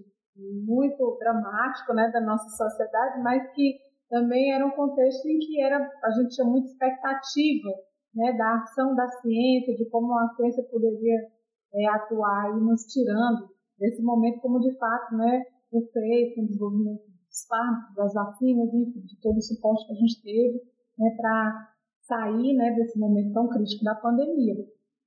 muito 0.66 1.18
dramático 1.20 1.94
né, 1.94 2.10
da 2.12 2.22
nossa 2.22 2.50
sociedade, 2.50 3.22
mas 3.22 3.52
que 3.54 3.80
também 4.10 4.54
era 4.54 4.66
um 4.66 4.72
contexto 4.72 5.26
em 5.28 5.40
que 5.40 5.62
era, 5.62 5.78
a 6.04 6.12
gente 6.12 6.36
tinha 6.36 6.46
muita 6.46 6.68
expectativa 6.68 7.70
né, 8.14 8.34
da 8.34 8.56
ação 8.56 8.96
da 8.96 9.08
ciência, 9.08 9.76
de 9.76 9.86
como 9.90 10.14
a 10.18 10.30
ciência 10.36 10.64
poderia 10.64 11.28
é, 11.74 11.88
atuar 11.88 12.58
e 12.58 12.62
nos 12.62 12.84
tirando 12.86 13.50
desse 13.78 14.02
momento, 14.02 14.42
como 14.42 14.60
de 14.60 14.78
fato 14.78 15.16
né, 15.16 15.44
o 15.72 15.82
fez 15.88 16.36
com 16.36 16.42
o 16.42 16.46
desenvolvimento 16.48 17.04
dos 17.04 17.46
fármacos, 17.48 17.96
das 17.96 18.14
vacinas, 18.14 18.74
enfim, 18.74 19.02
de 19.02 19.20
todo 19.22 19.38
o 19.38 19.42
suporte 19.42 19.88
que 19.88 19.94
a 19.94 19.96
gente 19.96 20.22
teve 20.22 20.62
né, 21.00 21.16
para 21.18 21.72
sair 22.02 22.54
né, 22.54 22.72
desse 22.76 23.00
momento 23.00 23.34
tão 23.34 23.48
crítico 23.48 23.84
da 23.84 23.96
pandemia. 23.96 24.56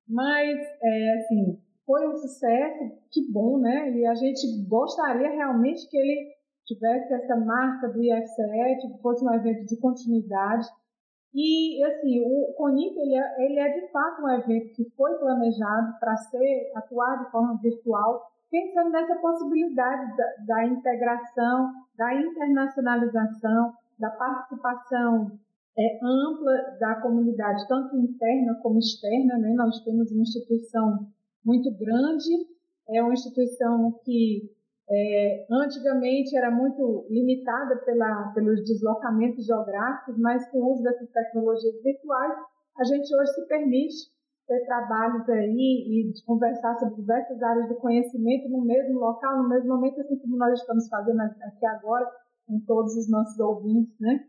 Mas, 0.08 0.58
é, 0.82 1.18
assim, 1.18 1.58
foi 1.86 2.08
um 2.08 2.16
sucesso, 2.16 2.92
que 3.10 3.30
bom, 3.30 3.58
né? 3.58 3.90
E 3.92 4.06
a 4.06 4.14
gente 4.14 4.66
gostaria 4.66 5.30
realmente 5.30 5.88
que 5.88 5.96
ele 5.96 6.34
tivesse 6.66 7.12
essa 7.12 7.36
marca 7.36 7.88
do 7.88 8.02
IFCE, 8.02 8.78
que 8.80 9.02
fosse 9.02 9.24
um 9.24 9.32
evento 9.32 9.66
de 9.66 9.76
continuidade. 9.78 10.66
E, 11.34 11.82
assim, 11.82 12.20
o 12.20 12.54
CONIP, 12.54 12.96
ele 12.96 13.16
é, 13.16 13.44
ele 13.44 13.58
é 13.58 13.80
de 13.80 13.90
fato 13.90 14.22
um 14.22 14.30
evento 14.30 14.72
que 14.74 14.88
foi 14.96 15.14
planejado 15.18 15.98
para 15.98 16.16
ser, 16.16 16.70
atuar 16.76 17.24
de 17.24 17.30
forma 17.32 17.58
virtual, 17.60 18.30
pensando 18.48 18.90
nessa 18.90 19.16
possibilidade 19.16 20.16
da, 20.16 20.24
da 20.46 20.66
integração, 20.66 21.72
da 21.98 22.14
internacionalização, 22.14 23.72
da 23.98 24.10
participação 24.10 25.32
é, 25.76 25.98
ampla 26.00 26.76
da 26.78 27.00
comunidade, 27.00 27.66
tanto 27.66 27.96
interna 27.96 28.54
como 28.62 28.78
externa. 28.78 29.36
Né? 29.38 29.54
Nós 29.54 29.80
temos 29.82 30.12
uma 30.12 30.22
instituição 30.22 31.08
muito 31.44 31.68
grande, 31.76 32.30
é 32.88 33.02
uma 33.02 33.12
instituição 33.12 33.92
que 34.04 34.53
é, 34.90 35.46
antigamente 35.50 36.36
era 36.36 36.50
muito 36.50 37.06
limitada 37.08 37.76
pela, 37.84 38.32
pelos 38.34 38.62
deslocamentos 38.64 39.46
geográficos, 39.46 40.18
mas 40.18 40.46
com 40.50 40.58
o 40.58 40.72
uso 40.72 40.82
dessas 40.82 41.10
tecnologias 41.10 41.82
virtuais, 41.82 42.34
a 42.78 42.84
gente 42.84 43.16
hoje 43.16 43.32
se 43.32 43.46
permite 43.46 44.14
ter 44.46 44.64
trabalhos 44.66 45.26
aí 45.30 45.48
e 45.48 46.12
conversar 46.26 46.74
sobre 46.78 46.96
diversas 46.96 47.42
áreas 47.42 47.68
do 47.68 47.76
conhecimento 47.76 48.48
no 48.50 48.62
mesmo 48.62 48.98
local, 48.98 49.42
no 49.42 49.48
mesmo 49.48 49.68
momento, 49.68 50.00
assim 50.00 50.18
como 50.18 50.36
nós 50.36 50.58
estamos 50.60 50.86
fazendo 50.88 51.20
aqui 51.20 51.66
agora, 51.66 52.06
com 52.46 52.60
todos 52.66 52.94
os 52.94 53.10
nossos 53.10 53.38
ouvintes, 53.40 53.98
né? 53.98 54.20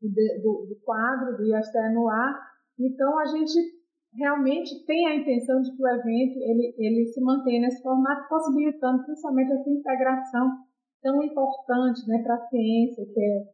Do, 0.00 0.66
do 0.66 0.80
quadro 0.82 1.36
do 1.36 1.54
ISTE 1.54 1.92
no 1.92 2.08
ar. 2.08 2.34
Então, 2.78 3.18
a 3.18 3.26
gente 3.26 3.79
realmente 4.14 4.84
tem 4.86 5.06
a 5.06 5.16
intenção 5.16 5.60
de 5.62 5.74
que 5.74 5.82
o 5.82 5.88
evento 5.88 6.38
ele, 6.38 6.74
ele 6.78 7.06
se 7.06 7.20
mantenha 7.20 7.62
nesse 7.62 7.82
formato, 7.82 8.28
possibilitando 8.28 9.04
principalmente 9.04 9.52
essa 9.52 9.70
integração 9.70 10.58
tão 11.02 11.22
importante 11.22 12.06
né, 12.06 12.22
para 12.22 12.34
a 12.34 12.48
ciência, 12.48 13.06
que 13.06 13.20
é, 13.20 13.44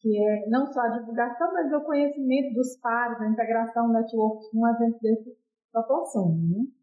que 0.00 0.24
é 0.24 0.48
não 0.48 0.66
só 0.72 0.80
a 0.80 0.98
divulgação, 0.98 1.52
mas 1.52 1.72
o 1.72 1.84
conhecimento 1.84 2.54
dos 2.54 2.76
pares, 2.80 3.20
a 3.20 3.28
integração, 3.28 3.86
o 3.86 3.92
network, 3.92 4.44
um 4.54 4.66
evento 4.68 4.98
desse 5.00 5.36
proporciona. 5.72 6.34
Né? 6.34 6.77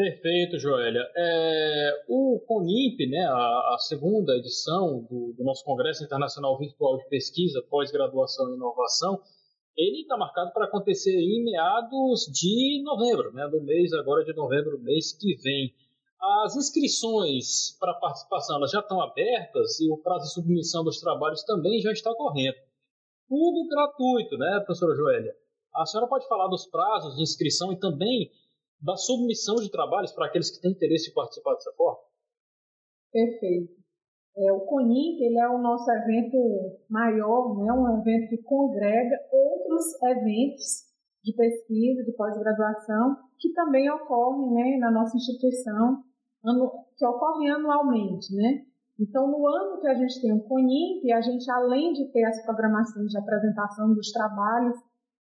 Perfeito, 0.00 0.58
Joélia. 0.58 1.06
É, 1.14 2.04
o 2.08 2.40
CONIMP, 2.46 3.06
né, 3.10 3.22
a, 3.26 3.74
a 3.74 3.76
segunda 3.80 4.34
edição 4.34 5.02
do, 5.02 5.34
do, 5.36 5.44
nosso 5.44 5.62
Congresso 5.62 6.02
Internacional 6.02 6.56
Virtual 6.58 6.96
de 6.96 7.06
Pesquisa, 7.10 7.62
Pós-Graduação 7.68 8.48
e 8.48 8.54
Inovação, 8.54 9.20
ele 9.76 10.00
está 10.00 10.16
marcado 10.16 10.54
para 10.54 10.64
acontecer 10.64 11.14
em 11.14 11.44
meados 11.44 12.22
de 12.32 12.82
novembro, 12.82 13.30
né, 13.34 13.46
do 13.48 13.60
mês 13.60 13.92
agora 13.92 14.24
de 14.24 14.32
novembro, 14.32 14.80
mês 14.80 15.12
que 15.12 15.36
vem. 15.42 15.74
As 16.46 16.56
inscrições 16.56 17.76
para 17.78 17.92
participação 17.92 18.56
elas 18.56 18.70
já 18.70 18.80
estão 18.80 19.02
abertas 19.02 19.80
e 19.80 19.92
o 19.92 19.98
prazo 19.98 20.24
de 20.24 20.32
submissão 20.32 20.82
dos 20.82 20.98
trabalhos 20.98 21.44
também 21.44 21.78
já 21.82 21.92
está 21.92 22.14
correndo. 22.14 22.56
Tudo 23.28 23.68
gratuito, 23.68 24.38
né, 24.38 24.62
professora 24.64 24.96
Joélia? 24.96 25.34
A 25.74 25.84
senhora 25.84 26.08
pode 26.08 26.26
falar 26.26 26.48
dos 26.48 26.64
prazos 26.64 27.16
de 27.16 27.22
inscrição 27.22 27.70
e 27.70 27.78
também 27.78 28.30
da 28.80 28.96
submissão 28.96 29.56
de 29.56 29.70
trabalhos 29.70 30.12
para 30.12 30.26
aqueles 30.26 30.50
que 30.50 30.60
têm 30.60 30.72
interesse 30.72 31.10
em 31.10 31.14
participar 31.14 31.54
dessa 31.54 31.72
forma? 31.72 32.00
Perfeito. 33.12 33.80
É, 34.36 34.52
o 34.52 34.60
CONIC 34.60 35.22
ele 35.22 35.38
é 35.38 35.48
o 35.48 35.58
nosso 35.58 35.90
evento 35.90 36.78
maior, 36.88 37.58
né, 37.58 37.72
um 37.72 38.00
evento 38.00 38.30
que 38.30 38.42
congrega 38.42 39.16
outros 39.32 40.00
eventos 40.02 40.90
de 41.22 41.34
pesquisa, 41.34 42.04
de 42.04 42.12
pós-graduação, 42.12 43.16
que 43.38 43.52
também 43.52 43.90
ocorrem 43.90 44.78
né, 44.78 44.78
na 44.78 44.90
nossa 44.90 45.16
instituição, 45.16 46.02
que 46.96 47.06
ocorrem 47.06 47.50
anualmente. 47.50 48.34
Né? 48.34 48.64
Então, 48.98 49.26
no 49.26 49.46
ano 49.46 49.80
que 49.80 49.88
a 49.88 49.94
gente 49.94 50.20
tem 50.22 50.32
o 50.32 50.42
CONIC, 50.44 51.12
a 51.12 51.20
gente, 51.20 51.50
além 51.50 51.92
de 51.92 52.10
ter 52.12 52.24
as 52.24 52.42
programações 52.44 53.10
de 53.10 53.18
apresentação 53.18 53.92
dos 53.92 54.10
trabalhos 54.12 54.76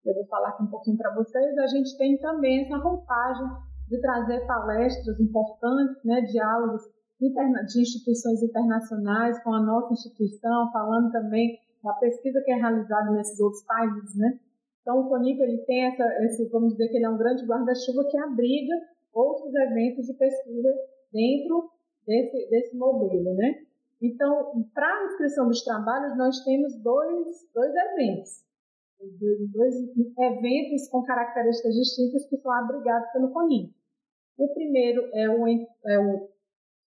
eu 0.08 0.14
vou 0.14 0.26
falar 0.26 0.50
aqui 0.50 0.62
um 0.62 0.70
pouquinho 0.70 0.96
para 0.96 1.14
vocês, 1.14 1.58
a 1.58 1.66
gente 1.66 1.96
tem 1.96 2.18
também 2.18 2.64
essa 2.64 2.76
roupagem 2.76 3.46
de 3.88 4.00
trazer 4.00 4.46
palestras 4.46 5.20
importantes, 5.20 6.02
né, 6.04 6.20
diálogos 6.22 6.82
de 7.20 7.80
instituições 7.80 8.42
internacionais 8.42 9.42
com 9.42 9.52
a 9.52 9.60
nossa 9.60 9.92
instituição, 9.92 10.70
falando 10.72 11.10
também 11.10 11.58
da 11.82 11.92
pesquisa 11.94 12.40
que 12.44 12.52
é 12.52 12.56
realizada 12.56 13.10
nesses 13.10 13.40
outros 13.40 13.62
países, 13.64 14.16
né? 14.16 14.38
Então, 14.82 15.00
o 15.00 15.08
CONIP, 15.08 15.40
ele 15.40 15.58
tem 15.64 15.84
essa, 15.86 16.04
esse, 16.24 16.48
vamos 16.48 16.72
dizer 16.72 16.88
que 16.88 16.96
ele 16.96 17.04
é 17.04 17.10
um 17.10 17.18
grande 17.18 17.44
guarda-chuva 17.44 18.06
que 18.08 18.16
abriga 18.18 18.74
outros 19.12 19.52
eventos 19.54 20.06
de 20.06 20.14
pesquisa 20.14 20.72
dentro 21.12 21.70
desse, 22.06 22.50
desse 22.50 22.76
modelo, 22.76 23.34
né? 23.34 23.54
Então, 24.00 24.64
para 24.72 24.86
a 24.86 25.04
inscrição 25.06 25.48
dos 25.48 25.62
trabalhos, 25.64 26.16
nós 26.16 26.42
temos 26.44 26.74
dois, 26.82 27.26
dois 27.52 27.72
eventos 27.74 28.47
dois 29.52 29.74
eventos 30.18 30.88
com 30.88 31.04
características 31.04 31.74
distintas 31.74 32.26
que 32.28 32.36
são 32.38 32.52
abrigados 32.52 33.10
pelo 33.12 33.30
CONIM. 33.30 33.72
O 34.36 34.52
primeiro 34.54 35.08
é 35.14 35.28
o, 35.28 35.46
é 35.86 35.98
o 35.98 36.28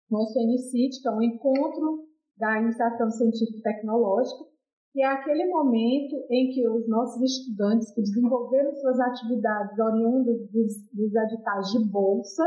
nosso 0.10 0.40
NCIT, 0.40 1.02
que 1.02 1.08
é 1.08 1.12
o 1.12 1.22
Encontro 1.22 2.06
da 2.38 2.60
Iniciação 2.60 3.10
Científica 3.12 3.60
e 3.60 3.62
Tecnológica, 3.62 4.46
que 4.92 5.02
é 5.02 5.06
aquele 5.06 5.48
momento 5.48 6.16
em 6.30 6.52
que 6.52 6.68
os 6.68 6.88
nossos 6.88 7.22
estudantes 7.22 7.94
que 7.94 8.02
desenvolveram 8.02 8.76
suas 8.76 9.00
atividades 9.00 9.78
oriundas 9.80 10.38
dos, 10.52 10.90
dos 10.92 11.16
editais 11.16 11.68
de 11.72 11.90
bolsa 11.90 12.44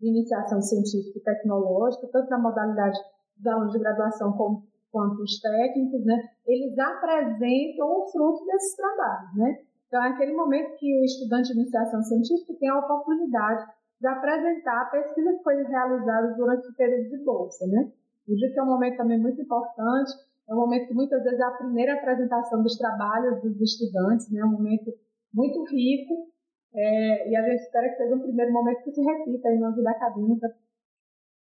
de 0.00 0.08
iniciação 0.08 0.62
científica 0.62 1.18
e 1.18 1.22
tecnológica, 1.22 2.08
tanto 2.12 2.30
na 2.30 2.38
modalidade 2.38 2.98
dos 3.36 3.46
alunos 3.46 3.72
de 3.72 3.78
graduação 3.80 4.32
como 4.32 4.69
quanto 4.90 5.22
os 5.22 5.40
técnicos, 5.40 6.04
né, 6.04 6.16
eles 6.46 6.76
apresentam 6.78 7.86
o 7.86 8.06
fruto 8.10 8.44
desses 8.44 8.76
trabalhos, 8.76 9.34
né? 9.36 9.58
Então, 9.86 10.04
é 10.04 10.08
aquele 10.08 10.34
momento 10.34 10.76
que 10.76 11.00
o 11.00 11.04
estudante 11.04 11.52
de 11.52 11.60
iniciação 11.60 12.00
científica 12.02 12.54
tem 12.60 12.68
a 12.68 12.78
oportunidade 12.78 13.66
de 14.00 14.06
apresentar 14.06 14.82
a 14.82 14.84
pesquisa 14.86 15.32
que 15.32 15.42
foi 15.42 15.62
realizada 15.62 16.34
durante 16.34 16.68
o 16.68 16.74
período 16.74 17.10
de 17.10 17.24
bolsa, 17.24 17.66
né? 17.66 17.90
Digo 18.26 18.52
que 18.52 18.58
é 18.58 18.62
um 18.62 18.66
momento 18.66 18.96
também 18.96 19.18
muito 19.18 19.40
importante, 19.42 20.12
é 20.48 20.54
um 20.54 20.58
momento 20.58 20.86
que 20.86 20.94
muitas 20.94 21.22
vezes 21.22 21.40
é 21.40 21.44
a 21.44 21.50
primeira 21.50 21.94
apresentação 21.94 22.62
dos 22.62 22.76
trabalhos 22.78 23.42
dos 23.42 23.60
estudantes, 23.60 24.30
né? 24.30 24.40
É 24.40 24.44
um 24.44 24.52
momento 24.52 24.92
muito 25.34 25.64
rico, 25.64 26.28
é, 26.72 27.30
e 27.30 27.36
a 27.36 27.42
gente 27.42 27.62
espera 27.62 27.88
que 27.88 27.96
seja 27.96 28.14
um 28.14 28.20
primeiro 28.20 28.52
momento 28.52 28.84
que 28.84 28.92
se 28.92 29.02
repita 29.02 29.48
aí 29.48 29.58
na 29.58 29.70
vida 29.70 29.90
acadêmica, 29.90 30.54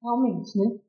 realmente, 0.01 0.57
né? 0.57 0.79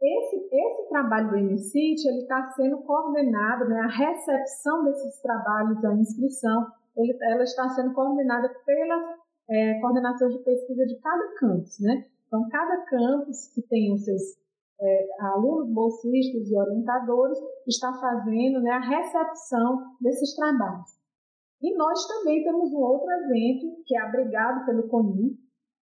Esse, 0.00 0.48
esse 0.50 0.88
trabalho 0.88 1.30
do 1.30 1.38
MCIT, 1.38 2.08
ele 2.08 2.22
está 2.22 2.50
sendo 2.56 2.78
coordenado, 2.82 3.68
né, 3.68 3.80
a 3.80 3.86
recepção 3.86 4.84
desses 4.84 5.20
trabalhos, 5.20 5.84
a 5.84 5.94
inscrição, 5.94 6.66
ele, 6.96 7.16
ela 7.22 7.42
está 7.42 7.68
sendo 7.70 7.94
coordenada 7.94 8.48
pela 8.66 9.16
é, 9.48 9.80
de 10.28 10.38
pesquisa 10.44 10.86
de 10.86 10.98
cada 11.00 11.34
campus, 11.38 11.78
né? 11.80 12.06
Então, 12.26 12.48
cada 12.48 12.84
campus 12.86 13.48
que 13.54 13.62
tem 13.62 13.92
os 13.92 14.04
seus 14.04 14.22
é, 14.80 15.08
alunos, 15.20 15.72
bolsistas 15.72 16.48
e 16.48 16.56
orientadores, 16.56 17.38
está 17.66 17.92
fazendo 17.92 18.60
né, 18.60 18.70
a 18.70 18.80
recepção 18.80 19.96
desses 20.00 20.34
trabalhos. 20.34 20.90
E 21.60 21.76
nós 21.76 22.06
também 22.08 22.42
temos 22.42 22.72
um 22.72 22.80
outro 22.80 23.08
evento, 23.10 23.82
que 23.86 23.96
é 23.96 24.00
abrigado 24.00 24.64
pelo 24.66 24.88
CONIM, 24.88 25.38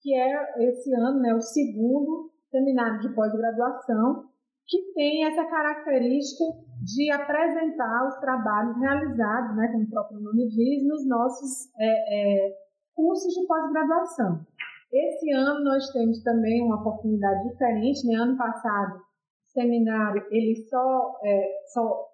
que 0.01 0.15
é 0.15 0.69
esse 0.69 0.95
ano, 0.95 1.21
né, 1.21 1.35
o 1.35 1.41
segundo 1.41 2.31
seminário 2.51 3.01
de 3.01 3.15
pós-graduação, 3.15 4.25
que 4.67 4.93
tem 4.95 5.25
essa 5.25 5.45
característica 5.45 6.45
de 6.83 7.11
apresentar 7.11 8.09
os 8.09 8.17
trabalhos 8.21 8.77
realizados, 8.79 9.57
né, 9.57 9.69
como 9.73 9.85
o 9.85 9.91
próprio 9.91 10.21
nome 10.21 10.49
diz, 10.49 10.87
nos 10.87 11.07
nossos 11.09 11.73
é, 11.79 11.87
é, 11.87 12.53
cursos 12.95 13.33
de 13.33 13.47
pós-graduação. 13.47 14.47
Esse 14.93 15.33
ano 15.33 15.65
nós 15.65 15.91
temos 15.93 16.23
também 16.23 16.63
uma 16.63 16.81
oportunidade 16.81 17.49
diferente. 17.49 18.07
Né? 18.07 18.15
Ano 18.15 18.37
passado, 18.37 18.97
o 18.97 19.51
seminário 19.53 20.25
ele 20.31 20.55
só, 20.69 21.19
é, 21.25 21.49
só 21.73 22.07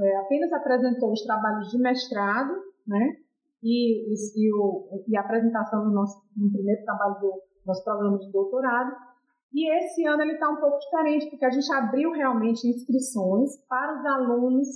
é, 0.00 0.16
apenas 0.18 0.52
apresentou 0.52 1.12
os 1.12 1.22
trabalhos 1.22 1.70
de 1.70 1.78
mestrado, 1.78 2.52
né? 2.86 3.16
e, 3.62 4.14
e, 4.14 4.54
o, 4.54 5.04
e 5.06 5.16
a 5.16 5.20
apresentação 5.20 5.84
do 5.84 5.92
nosso 5.92 6.20
no 6.36 6.50
primeiro 6.50 6.82
trabalho 6.84 7.20
do 7.20 7.42
nosso 7.66 7.84
programa 7.84 8.18
de 8.18 8.30
doutorado. 8.30 8.92
E 9.52 9.68
esse 9.78 10.06
ano 10.06 10.22
ele 10.22 10.34
está 10.34 10.48
um 10.48 10.60
pouco 10.60 10.78
diferente, 10.78 11.28
porque 11.28 11.44
a 11.44 11.50
gente 11.50 11.72
abriu 11.72 12.12
realmente 12.12 12.66
inscrições 12.68 13.56
para 13.68 13.98
os 13.98 14.06
alunos 14.06 14.68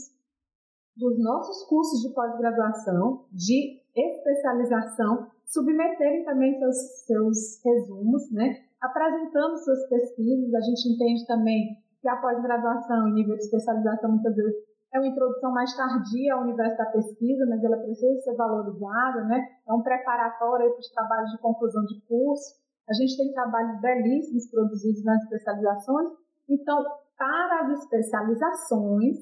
dos 0.97 1.19
nossos 1.23 1.67
cursos 1.69 2.01
de 2.03 2.15
pós-graduação, 2.15 3.27
de 3.33 3.81
especialização, 3.95 5.29
submeterem 5.47 6.25
também 6.25 6.59
seus, 6.59 6.77
seus 7.07 7.65
resumos, 7.65 8.31
né? 8.33 8.65
apresentando 8.81 9.57
suas 9.57 9.89
pesquisas. 9.89 10.55
A 10.55 10.61
gente 10.61 10.89
entende 10.89 11.27
também 11.27 11.77
que 12.01 12.09
a 12.09 12.17
pós-graduação 12.17 13.09
em 13.09 13.15
nível 13.15 13.37
de 13.37 13.45
especialização 13.45 14.11
muitas 14.11 14.37
vezes 14.37 14.55
é 14.93 14.99
uma 14.99 15.09
introdução 15.09 15.53
mais 15.53 15.75
tardia 15.77 16.35
ao 16.35 16.43
universo 16.43 16.77
da 16.77 16.87
pesquisa, 16.87 17.47
mas 17.49 17.65
ela 17.65 17.79
precisa 17.79 18.21
ser 18.21 18.37
valorizada, 18.37 19.25
né? 19.25 19.45
É 19.67 19.73
um 19.73 19.83
preparatório 19.83 20.71
para 20.71 20.79
os 20.79 20.91
trabalhos 20.91 21.31
de 21.33 21.39
conclusão 21.39 21.85
de 21.85 22.01
curso. 22.07 22.64
A 22.89 22.93
gente 22.93 23.17
tem 23.17 23.33
trabalhos 23.33 23.81
belíssimos 23.81 24.51
produzidos 24.51 25.03
nas 25.05 25.23
especializações. 25.23 26.09
Então, 26.49 26.85
para 27.17 27.63
as 27.63 27.81
especializações, 27.81 29.17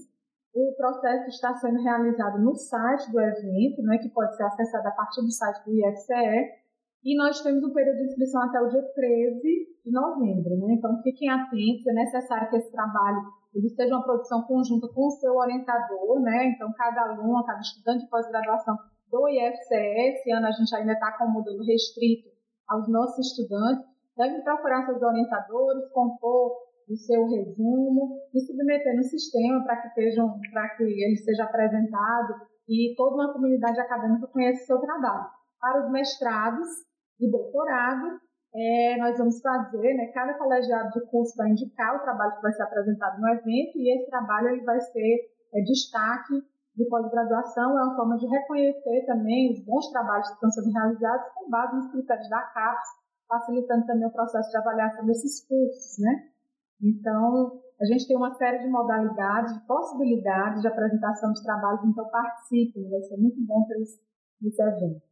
o 0.54 0.74
processo 0.76 1.28
está 1.28 1.54
sendo 1.54 1.80
realizado 1.80 2.42
no 2.42 2.54
site 2.54 3.10
do 3.10 3.20
evento, 3.20 3.82
né, 3.82 3.98
que 3.98 4.08
pode 4.10 4.36
ser 4.36 4.42
acessado 4.42 4.86
a 4.86 4.90
partir 4.90 5.22
do 5.22 5.30
site 5.30 5.64
do 5.64 5.72
IFCE, 5.72 6.62
e 7.04 7.16
nós 7.16 7.40
temos 7.40 7.62
um 7.64 7.72
período 7.72 7.96
de 7.98 8.04
inscrição 8.04 8.42
até 8.42 8.60
o 8.60 8.68
dia 8.68 8.82
13 8.82 9.40
de 9.84 9.90
novembro. 9.90 10.56
Né? 10.56 10.74
Então, 10.74 11.00
fiquem 11.02 11.28
atentos, 11.30 11.86
é 11.86 11.92
necessário 11.92 12.50
que 12.50 12.56
esse 12.56 12.70
trabalho 12.70 13.22
ele 13.54 13.68
seja 13.68 13.94
uma 13.94 14.04
produção 14.04 14.42
conjunta 14.42 14.88
com 14.88 15.06
o 15.06 15.10
seu 15.10 15.34
orientador, 15.34 16.20
né? 16.20 16.46
então 16.46 16.72
cada 16.72 17.02
aluno, 17.02 17.44
cada 17.44 17.60
estudante 17.60 18.04
de 18.04 18.10
pós-graduação 18.10 18.76
do 19.10 19.28
IFCE, 19.28 19.74
esse 19.74 20.32
ano 20.32 20.46
a 20.46 20.50
gente 20.52 20.74
ainda 20.74 20.92
está 20.92 21.12
com 21.18 21.24
o 21.24 21.32
modelo 21.32 21.62
restrito 21.62 22.32
aos 22.68 22.88
nossos 22.88 23.26
estudantes, 23.26 23.84
devem 24.16 24.42
procurar 24.42 24.86
seus 24.86 25.02
orientadores, 25.02 25.90
compor 25.92 26.52
o 26.88 26.96
seu 26.96 27.26
resumo 27.28 28.18
e 28.34 28.40
submeter 28.40 28.96
no 28.96 29.02
sistema 29.02 29.64
para 29.64 29.76
que, 29.76 29.88
para 30.52 30.68
que 30.76 30.82
ele 30.82 31.16
seja 31.16 31.44
apresentado 31.44 32.34
e 32.68 32.94
toda 32.96 33.16
uma 33.16 33.32
comunidade 33.32 33.80
acadêmica 33.80 34.26
conheça 34.26 34.62
o 34.62 34.66
seu 34.66 34.78
trabalho. 34.80 35.26
Para 35.60 35.84
os 35.84 35.92
mestrados 35.92 36.68
e 37.20 37.30
doutorado, 37.30 38.20
é, 38.54 38.96
nós 38.98 39.16
vamos 39.16 39.40
fazer, 39.40 39.94
né, 39.94 40.06
cada 40.12 40.34
colegiado 40.34 40.90
de 40.90 41.06
curso 41.06 41.34
vai 41.36 41.50
indicar 41.50 41.96
o 41.96 42.02
trabalho 42.02 42.36
que 42.36 42.42
vai 42.42 42.52
ser 42.52 42.62
apresentado 42.64 43.20
no 43.20 43.28
evento 43.28 43.78
e 43.78 43.96
esse 43.96 44.10
trabalho 44.10 44.48
ele 44.48 44.64
vai 44.64 44.80
ser 44.80 45.30
é, 45.54 45.60
destaque 45.62 46.34
de 46.74 46.84
pós-graduação, 46.86 47.78
é 47.78 47.82
uma 47.84 47.96
forma 47.96 48.16
de 48.16 48.26
reconhecer 48.26 49.04
também 49.06 49.52
os 49.52 49.64
bons 49.64 49.90
trabalhos 49.90 50.28
que 50.28 50.34
estão 50.34 50.50
sendo 50.50 50.72
realizados 50.72 51.28
com 51.34 51.50
base 51.50 51.76
nos 51.76 51.90
critérios 51.90 52.28
da 52.28 52.42
CAPES, 52.42 52.88
facilitando 53.28 53.86
também 53.86 54.06
o 54.06 54.12
processo 54.12 54.50
de 54.50 54.56
avaliação 54.56 55.06
desses 55.06 55.46
cursos, 55.46 55.98
né? 55.98 56.28
Então, 56.82 57.60
a 57.80 57.84
gente 57.84 58.06
tem 58.06 58.16
uma 58.16 58.34
série 58.34 58.58
de 58.58 58.68
modalidades, 58.68 59.54
de 59.54 59.66
possibilidades 59.66 60.62
de 60.62 60.68
apresentação 60.68 61.32
de 61.32 61.42
trabalhos, 61.42 61.84
então 61.84 62.08
participem, 62.08 62.90
vai 62.90 63.02
ser 63.02 63.16
muito 63.16 63.40
bom 63.46 63.64
para 63.64 63.78
esse, 63.78 64.00
evento. 64.42 65.11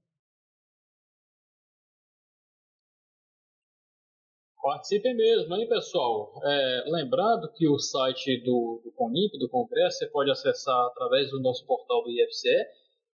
Participem 4.62 5.16
mesmo, 5.16 5.56
hein, 5.56 5.66
pessoal? 5.66 6.32
É, 6.44 6.84
lembrando 6.86 7.50
que 7.54 7.66
o 7.66 7.78
site 7.78 8.42
do, 8.44 8.82
do 8.84 8.92
CONIP, 8.92 9.38
do 9.38 9.48
Congresso, 9.48 9.98
você 9.98 10.06
pode 10.08 10.30
acessar 10.30 10.86
através 10.86 11.30
do 11.30 11.40
nosso 11.40 11.66
portal 11.66 12.02
do 12.02 12.11
IFCE, 12.11 12.54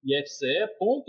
ifce.edu.br 0.05 1.03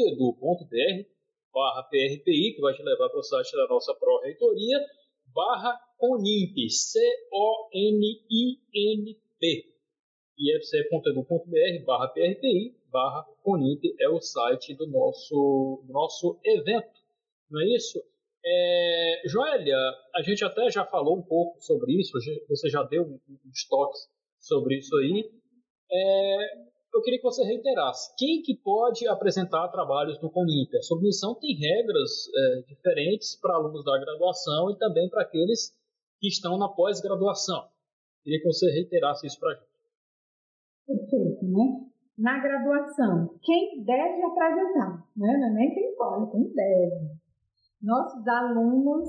barra 1.52 1.84
PRPI, 1.84 2.54
que 2.54 2.60
vai 2.60 2.74
te 2.74 2.82
levar 2.82 3.08
para 3.10 3.20
o 3.20 3.22
site 3.22 3.52
da 3.52 3.68
nossa 3.68 3.94
pró-reitoria, 3.94 4.84
barra 5.32 5.78
CONIMP, 5.98 6.68
C-O-N-I-N-P. 6.68 7.14
ifce.edu.br 10.36 11.84
barra 11.86 12.08
PRPI, 12.08 12.76
barra 12.90 13.24
CONIMP 13.44 13.84
é 14.00 14.08
o 14.08 14.20
site 14.20 14.74
do 14.74 14.88
nosso, 14.88 15.80
do 15.86 15.92
nosso 15.92 16.40
evento, 16.44 17.00
não 17.48 17.60
é 17.60 17.76
isso? 17.76 18.02
É, 18.46 19.22
Joélia, 19.26 19.76
a 20.14 20.22
gente 20.22 20.44
até 20.44 20.70
já 20.70 20.84
falou 20.84 21.18
um 21.18 21.22
pouco 21.22 21.58
sobre 21.62 21.98
isso, 21.98 22.12
você 22.46 22.68
já 22.68 22.82
deu 22.82 23.02
uns 23.02 23.66
toques 23.68 24.00
sobre 24.38 24.76
isso 24.76 24.94
aí. 24.96 25.30
É, 25.90 26.74
eu 26.94 27.00
queria 27.00 27.18
que 27.18 27.24
você 27.24 27.42
reiterasse. 27.42 28.14
Quem 28.18 28.42
que 28.42 28.54
pode 28.54 29.08
apresentar 29.08 29.68
trabalhos 29.68 30.20
no 30.20 30.30
Conimp? 30.30 30.74
A 30.74 30.82
submissão 30.82 31.34
tem 31.36 31.56
regras 31.56 32.28
é, 32.36 32.62
diferentes 32.68 33.40
para 33.40 33.56
alunos 33.56 33.82
da 33.82 33.98
graduação 33.98 34.70
e 34.70 34.78
também 34.78 35.08
para 35.08 35.22
aqueles 35.22 35.72
que 36.20 36.28
estão 36.28 36.58
na 36.58 36.68
pós-graduação. 36.68 37.66
Queria 38.22 38.40
que 38.40 38.46
você 38.46 38.70
reiterasse 38.70 39.26
isso 39.26 39.40
para 39.40 39.52
a 39.52 39.54
gente. 39.54 39.74
Perfeito, 40.86 41.44
né? 41.46 41.86
Na 42.18 42.38
graduação, 42.38 43.38
quem 43.42 43.82
deve 43.82 44.22
apresentar? 44.22 45.04
Né? 45.16 45.36
Não 45.38 45.46
é 45.46 45.50
nem 45.54 45.74
quem 45.74 45.96
pode, 45.96 46.30
quem 46.30 46.52
deve 46.54 47.23
nossos 47.84 48.26
alunos 48.26 49.08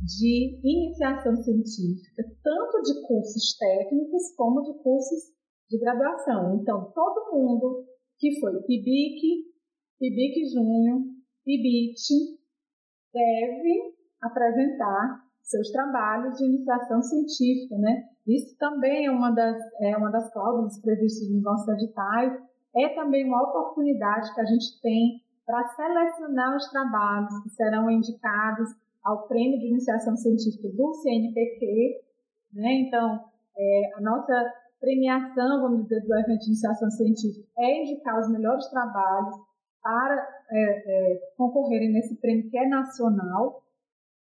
de 0.00 0.60
iniciação 0.62 1.36
científica, 1.36 2.22
tanto 2.42 2.82
de 2.82 3.06
cursos 3.06 3.56
técnicos 3.58 4.34
como 4.36 4.62
de 4.62 4.72
cursos 4.82 5.32
de 5.68 5.78
graduação. 5.78 6.58
Então, 6.60 6.92
todo 6.92 7.32
mundo 7.32 7.84
que 8.18 8.38
foi 8.40 8.52
PIBIC, 8.62 9.44
PIBIC 9.98 10.48
Júnior, 10.52 11.00
PIBIT, 11.44 12.38
deve 13.12 13.94
apresentar 14.22 15.24
seus 15.42 15.70
trabalhos 15.70 16.36
de 16.36 16.44
iniciação 16.44 17.00
científica, 17.02 17.78
né? 17.78 18.04
Isso 18.26 18.56
também 18.58 19.06
é 19.06 19.10
uma 19.10 19.30
das, 19.30 19.56
é 19.80 19.96
uma 19.96 20.10
das 20.10 20.30
cláusulas 20.32 20.80
previstas 20.80 21.30
nos 21.30 21.42
nossos 21.42 21.68
editais, 21.68 22.32
é 22.76 22.88
também 22.94 23.24
uma 23.24 23.42
oportunidade 23.48 24.34
que 24.34 24.40
a 24.40 24.44
gente 24.44 24.80
tem 24.82 25.22
para 25.48 25.66
selecionar 25.68 26.54
os 26.54 26.68
trabalhos 26.68 27.42
que 27.42 27.48
serão 27.48 27.90
indicados 27.90 28.68
ao 29.02 29.26
Prêmio 29.26 29.58
de 29.58 29.68
Iniciação 29.68 30.14
Científica 30.14 30.68
do 30.76 30.92
CNPq. 30.92 32.02
Né? 32.52 32.72
Então, 32.82 33.24
é, 33.56 33.92
a 33.96 34.00
nossa 34.02 34.52
premiação, 34.78 35.62
vamos 35.62 35.84
dizer, 35.84 36.02
do 36.02 36.14
evento 36.14 36.40
de 36.40 36.48
iniciação 36.48 36.90
científica 36.90 37.48
é 37.58 37.82
indicar 37.82 38.20
os 38.20 38.30
melhores 38.30 38.68
trabalhos 38.68 39.36
para 39.82 40.28
é, 40.50 41.12
é, 41.14 41.20
concorrerem 41.38 41.94
nesse 41.94 42.14
prêmio 42.20 42.50
que 42.50 42.58
é 42.58 42.68
nacional. 42.68 43.62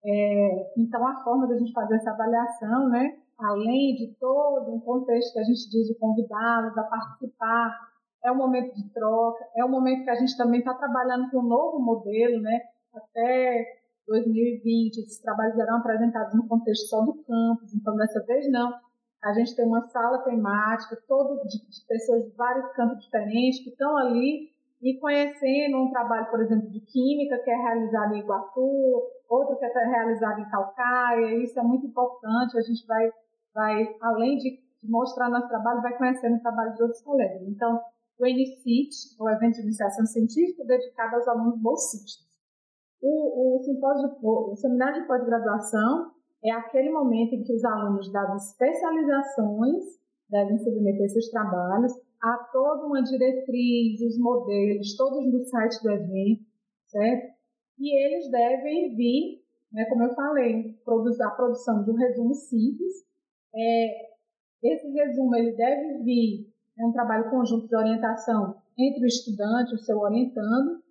É, 0.06 0.72
então, 0.78 1.06
a 1.06 1.22
forma 1.22 1.50
da 1.50 1.58
gente 1.58 1.74
fazer 1.74 1.96
essa 1.96 2.12
avaliação, 2.12 2.88
né, 2.88 3.18
além 3.38 3.94
de 3.96 4.16
todo 4.18 4.74
um 4.74 4.80
contexto 4.80 5.34
que 5.34 5.40
a 5.40 5.44
gente 5.44 5.70
diz 5.70 5.86
de 5.86 5.96
convidá-los 5.96 6.78
a 6.78 6.84
participar 6.84 7.89
é 8.24 8.32
um 8.32 8.36
momento 8.36 8.76
de 8.76 8.90
troca, 8.94 9.46
é 9.56 9.64
um 9.64 9.70
momento 9.70 10.04
que 10.04 10.10
a 10.10 10.16
gente 10.16 10.36
também 10.38 10.60
está 10.60 10.74
trabalhando 10.74 11.30
com 11.30 11.40
um 11.40 11.48
novo 11.48 11.80
modelo, 11.80 12.42
né? 12.42 12.60
Até 12.94 13.66
2020, 14.08 14.98
esses 14.98 15.22
trabalhos 15.22 15.58
eram 15.58 15.78
apresentados 15.78 16.34
no 16.36 16.48
contexto 16.48 16.88
só 16.88 17.02
do 17.02 17.14
campus, 17.24 17.74
então 17.74 17.96
dessa 17.96 18.24
vez 18.26 18.50
não. 18.52 18.74
A 19.24 19.34
gente 19.34 19.56
tem 19.56 19.66
uma 19.66 19.88
sala 19.90 20.20
temática, 20.24 20.98
todo 21.08 21.42
de, 21.44 21.60
de 21.60 21.88
pessoas 21.88 22.26
de 22.26 22.36
vários 22.36 22.72
campos 22.74 23.04
diferentes 23.04 23.64
que 23.64 23.70
estão 23.70 23.98
ali 23.98 24.50
e 24.82 24.98
conhecendo 24.98 25.78
um 25.78 25.92
trabalho, 25.92 26.30
por 26.32 26.42
exemplo, 26.42 26.70
de 26.70 26.80
química 26.80 27.38
que 27.40 27.52
é 27.52 27.56
realizado 27.56 28.16
em 28.16 28.20
Iguatu, 28.20 29.04
outro 29.28 29.58
que 29.58 29.66
é 29.66 29.86
realizado 29.86 30.40
em 30.40 30.50
Calcaia, 30.50 31.44
isso 31.44 31.60
é 31.60 31.64
muito 31.64 31.86
importante, 31.86 32.58
a 32.58 32.62
gente 32.62 32.88
vai, 32.88 33.12
vai 33.54 33.96
além 34.02 34.38
de 34.38 34.58
mostrar 34.82 35.30
nosso 35.30 35.50
trabalho, 35.50 35.82
vai 35.82 35.98
conhecendo 35.98 36.38
o 36.38 36.42
trabalho 36.42 36.74
de 36.74 36.82
outros 36.82 37.02
colegas. 37.02 37.42
Então, 37.46 37.82
o 38.20 38.26
NCIT, 38.26 39.16
o 39.20 39.30
evento 39.30 39.56
de 39.56 39.62
iniciação 39.62 40.06
científica 40.06 40.66
dedicado 40.66 41.16
aos 41.16 41.28
alunos 41.28 41.60
bolsistas. 41.62 42.28
O, 43.02 43.58
o, 43.58 44.52
o 44.52 44.56
seminário 44.58 45.02
de 45.02 45.08
pós-graduação 45.08 46.12
é 46.44 46.52
aquele 46.52 46.92
momento 46.92 47.34
em 47.34 47.44
que 47.44 47.54
os 47.54 47.64
alunos 47.64 48.12
das 48.12 48.50
especializações 48.50 49.84
devem 50.30 50.58
submeter 50.60 51.10
seus 51.10 51.30
trabalhos 51.30 51.94
a 52.22 52.38
toda 52.52 52.86
uma 52.86 53.02
diretriz, 53.02 54.02
os 54.02 54.18
modelos, 54.20 54.96
todos 54.98 55.32
no 55.32 55.44
site 55.46 55.82
do 55.82 55.92
evento, 55.92 56.44
certo? 56.88 57.34
E 57.80 58.06
eles 58.06 58.30
devem 58.30 58.96
vir, 58.96 59.42
né, 59.72 59.86
como 59.86 60.04
eu 60.04 60.14
falei, 60.14 60.74
produzir 60.84 61.24
a 61.24 61.32
produção 61.32 61.84
de 61.84 61.92
um 61.92 61.96
resumo 61.96 62.34
simples. 62.34 63.06
É, 63.56 64.10
esse 64.62 64.90
resumo 64.92 65.34
ele 65.38 65.54
deve 65.56 66.04
vir 66.04 66.49
é 66.80 66.86
um 66.86 66.92
trabalho 66.92 67.30
conjunto 67.30 67.68
de 67.68 67.76
orientação 67.76 68.56
entre 68.78 69.04
o 69.04 69.08
estudante 69.08 69.76
o 69.76 69.80
seu 69.80 70.00
orientando, 70.00 70.82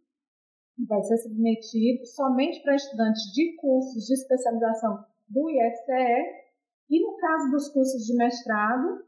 vai 0.87 1.03
ser 1.03 1.17
submetido 1.19 2.05
somente 2.07 2.63
para 2.63 2.77
estudantes 2.77 3.23
de 3.33 3.57
cursos 3.57 4.05
de 4.05 4.15
especialização 4.15 5.05
do 5.29 5.51
IFCE, 5.51 6.49
e 6.91 7.01
no 7.05 7.17
caso 7.17 7.51
dos 7.51 7.69
cursos 7.69 8.05
de 8.05 8.17
mestrado 8.17 9.05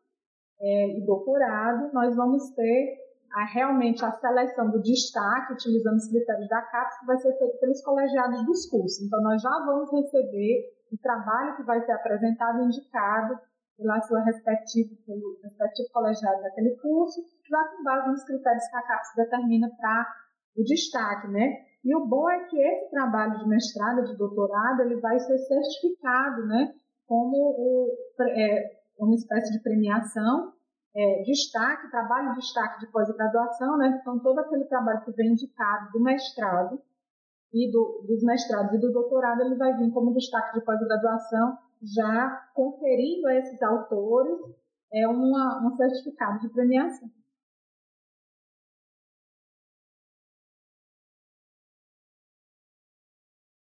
é, 0.60 0.98
e 0.98 1.06
doutorado, 1.06 1.92
nós 1.92 2.14
vamos 2.16 2.50
ter 2.50 2.98
a, 3.32 3.44
realmente 3.44 4.04
a 4.04 4.12
seleção 4.12 4.70
do 4.70 4.82
destaque, 4.82 5.52
utilizando 5.52 5.96
os 5.96 6.08
critérios 6.08 6.48
da 6.48 6.60
CAPES, 6.62 6.98
que 6.98 7.06
vai 7.06 7.16
ser 7.18 7.38
feito 7.38 7.58
pelos 7.58 7.82
colegiados 7.82 8.44
dos 8.44 8.68
cursos. 8.68 9.00
Então, 9.02 9.22
nós 9.22 9.40
já 9.40 9.64
vamos 9.64 9.90
receber 9.90 10.74
o 10.92 10.98
trabalho 10.98 11.56
que 11.56 11.62
vai 11.62 11.80
ser 11.80 11.92
apresentado 11.92 12.60
e 12.60 12.66
indicado 12.66 13.38
pela 13.80 14.00
sua 14.02 14.20
respectiva, 14.22 14.94
pelo 15.06 15.40
respectivo 15.42 15.88
colegiado 15.92 16.42
daquele 16.42 16.76
curso, 16.76 17.20
já 17.48 17.64
com 17.68 17.82
base 17.82 18.08
nos 18.08 18.24
critérios 18.24 18.66
que 18.68 18.76
a 18.76 18.82
CAPES 18.82 19.12
determina 19.16 19.70
para 19.76 20.06
o 20.56 20.62
destaque, 20.62 21.28
né? 21.28 21.64
E 21.82 21.96
o 21.96 22.06
bom 22.06 22.28
é 22.28 22.44
que 22.44 22.60
esse 22.60 22.90
trabalho 22.90 23.38
de 23.38 23.48
mestrado, 23.48 24.04
de 24.04 24.16
doutorado, 24.16 24.82
ele 24.82 25.00
vai 25.00 25.18
ser 25.18 25.38
certificado, 25.38 26.46
né? 26.46 26.74
Como 27.06 27.36
o, 27.36 27.96
é, 28.36 28.70
uma 28.98 29.14
espécie 29.14 29.50
de 29.52 29.62
premiação 29.62 30.52
é, 30.94 31.22
destaque, 31.22 31.90
trabalho 31.90 32.30
de 32.34 32.40
destaque 32.40 32.80
de 32.80 32.92
pós-graduação, 32.92 33.78
né? 33.78 33.98
Então, 34.00 34.18
todo 34.18 34.38
aquele 34.40 34.64
trabalho 34.64 35.02
que 35.04 35.12
vem 35.12 35.32
indicado 35.32 35.90
do 35.92 36.02
mestrado 36.02 36.80
e 37.52 37.70
do, 37.70 38.04
dos 38.06 38.22
mestrados 38.22 38.74
e 38.74 38.78
do 38.78 38.92
doutorado, 38.92 39.42
ele 39.42 39.56
vai 39.56 39.76
vir 39.76 39.90
como 39.92 40.12
destaque 40.12 40.58
de 40.58 40.64
pós-graduação, 40.64 41.58
já 41.82 42.50
conferindo 42.54 43.26
a 43.26 43.36
esses 43.36 43.60
autores 43.62 44.38
é 44.92 45.06
uma, 45.08 45.66
um 45.66 45.76
certificado 45.76 46.40
de 46.40 46.48
premiação. 46.52 47.08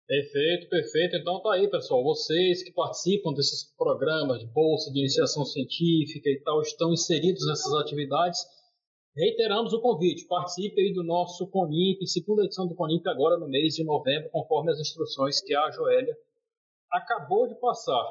Perfeito, 0.07 0.70
perfeito. 0.70 1.16
Então 1.16 1.41
tá 1.41 1.53
aí, 1.53 1.68
pessoal. 1.68 2.03
Vocês 2.03 2.61
que 2.63 2.72
participam 2.72 3.34
desses 3.34 3.63
programas 3.76 4.39
de 4.39 4.45
bolsa 4.45 4.91
de 4.91 4.99
iniciação 4.99 5.43
científica 5.43 6.30
e 6.30 6.39
tal, 6.43 6.61
estão 6.61 6.93
inseridos 6.93 7.45
nessas 7.47 7.74
atividades. 7.74 8.39
Reiteramos 9.16 9.74
o 9.74 9.82
convite. 9.82 10.28
Participe 10.28 10.80
aí 10.80 10.93
do 10.93 11.03
nosso 11.03 11.47
CONIP, 11.47 12.05
segunda 12.05 12.43
edição 12.43 12.68
do 12.68 12.76
CONIP 12.76 13.07
agora 13.09 13.38
no 13.38 13.47
mês 13.47 13.74
de 13.74 13.84
novembro, 13.84 14.30
conforme 14.30 14.72
as 14.72 14.80
instruções 14.80 15.41
que 15.41 15.55
a 15.55 15.72
Joélia 15.72 16.16
acabou 16.97 17.47
de 17.47 17.55
passar. 17.55 18.03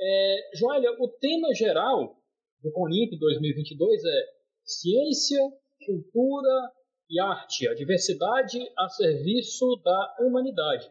É, 0.00 0.50
Joélia, 0.54 0.90
o 0.98 1.08
tema 1.08 1.54
geral 1.54 2.16
do 2.62 2.72
CONIP 2.72 3.18
2022 3.18 4.04
é 4.04 4.26
ciência, 4.64 5.40
cultura 5.84 6.72
e 7.08 7.20
arte, 7.20 7.68
a 7.68 7.74
diversidade 7.74 8.58
a 8.78 8.88
serviço 8.88 9.80
da 9.84 10.16
humanidade 10.20 10.90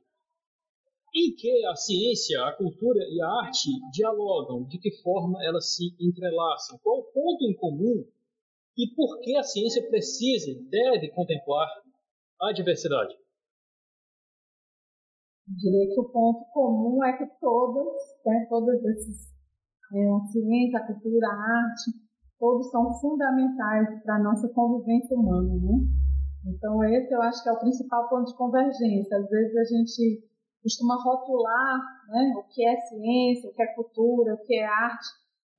em 1.16 1.34
que 1.36 1.66
a 1.66 1.76
ciência, 1.76 2.44
a 2.44 2.54
cultura 2.54 3.04
e 3.10 3.22
a 3.22 3.28
arte 3.28 3.70
dialogam, 3.92 4.64
de 4.66 4.78
que 4.78 4.92
forma 5.02 5.44
elas 5.44 5.76
se 5.76 5.96
entrelaçam, 6.00 6.78
qual 6.84 7.00
o 7.00 7.12
ponto 7.12 7.46
em 7.46 7.56
comum 7.56 8.06
e 8.78 8.88
por 8.96 9.20
que 9.20 9.36
a 9.36 9.44
ciência 9.44 9.88
precisa 9.90 10.52
e 10.52 10.56
deve 10.70 11.10
contemplar 11.10 11.68
a 12.42 12.52
diversidade. 12.52 13.16
Que 15.58 16.00
o 16.00 16.04
ponto 16.06 16.46
comum 16.54 17.04
é 17.04 17.18
que 17.18 17.26
todos, 17.40 17.94
né, 18.26 18.46
todos 18.50 18.84
esses, 18.86 19.34
é, 19.94 20.12
a 20.12 20.26
ciência, 20.28 20.80
a 20.80 20.86
cultura, 20.86 21.28
a 21.28 21.34
arte, 21.34 21.92
todos 22.40 22.70
são 22.70 22.94
fundamentais 23.00 24.04
para 24.04 24.16
a 24.16 24.24
nossa 24.24 24.48
convivência 24.50 25.18
humana, 25.18 25.56
né? 25.56 25.80
Então 26.46 26.84
esse 26.84 27.14
eu 27.14 27.22
acho 27.22 27.44
que 27.44 27.50
é 27.50 27.52
o 27.52 27.60
principal 27.60 28.08
ponto 28.10 28.32
de 28.32 28.38
convergência. 28.38 29.18
Às 29.18 29.30
vezes 29.30 29.56
a 29.56 29.64
gente 29.64 30.30
costuma 30.64 30.96
rotular 30.96 31.80
né, 32.10 32.34
o 32.38 32.44
que 32.44 32.66
é 32.66 32.80
ciência, 32.82 33.50
o 33.50 33.54
que 33.54 33.62
é 33.62 33.74
cultura, 33.74 34.36
o 34.36 34.46
que 34.46 34.56
é 34.56 34.66
arte, 34.66 35.08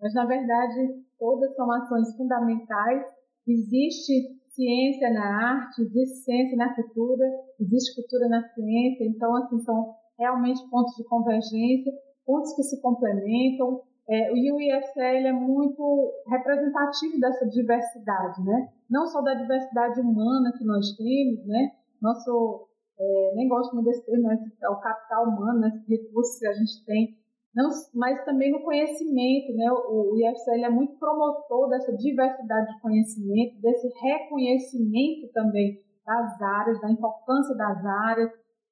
mas 0.00 0.14
na 0.14 0.24
verdade 0.24 1.04
todas 1.18 1.54
são 1.54 1.70
ações 1.70 2.16
fundamentais. 2.16 3.04
Existe 3.46 4.39
ciência 4.60 5.10
na 5.10 5.54
arte, 5.54 5.80
existe 5.80 6.24
ciência 6.24 6.56
na 6.56 6.74
cultura, 6.74 7.24
existe 7.58 7.94
cultura 7.94 8.28
na 8.28 8.42
ciência, 8.50 9.04
então 9.04 9.34
assim 9.36 9.58
são 9.60 9.94
realmente 10.18 10.60
pontos 10.68 10.94
de 10.96 11.04
convergência, 11.04 11.90
pontos 12.26 12.54
que 12.54 12.62
se 12.62 12.78
complementam. 12.82 13.80
É, 14.06 14.36
e 14.36 14.52
o 14.52 14.60
IFCL 14.60 15.28
é 15.28 15.32
muito 15.32 16.12
representativo 16.26 17.20
dessa 17.20 17.48
diversidade, 17.48 18.42
né? 18.42 18.68
Não 18.90 19.06
só 19.06 19.22
da 19.22 19.34
diversidade 19.34 20.00
humana 20.00 20.52
que 20.58 20.64
nós 20.64 20.96
temos, 20.96 21.46
né? 21.46 21.70
Nosso 22.02 22.66
é, 22.98 23.32
nem 23.34 23.48
gosto 23.48 23.72
muito 23.74 23.86
desse 23.86 24.04
termo, 24.04 24.28
né, 24.28 24.36
é 24.62 24.68
o 24.68 24.80
capital 24.80 25.24
humano, 25.28 25.60
né, 25.60 25.82
recursos 25.88 26.38
que 26.38 26.46
a 26.46 26.52
gente 26.52 26.84
tem, 26.84 27.16
não, 27.54 27.68
mas 27.94 28.24
também 28.24 28.52
no 28.52 28.62
conhecimento, 28.62 29.52
né, 29.54 29.70
o, 29.72 30.12
o 30.12 30.16
IFCL 30.16 30.64
é 30.64 30.70
muito 30.70 30.96
promotor 30.98 31.68
dessa 31.68 31.96
diversidade 31.96 32.74
de 32.74 32.80
conhecimento, 32.80 33.60
desse 33.60 33.88
reconhecimento 34.00 35.32
também 35.32 35.82
das 36.06 36.40
áreas, 36.40 36.80
da 36.80 36.90
importância 36.90 37.56
das 37.56 37.84
áreas, 37.84 38.30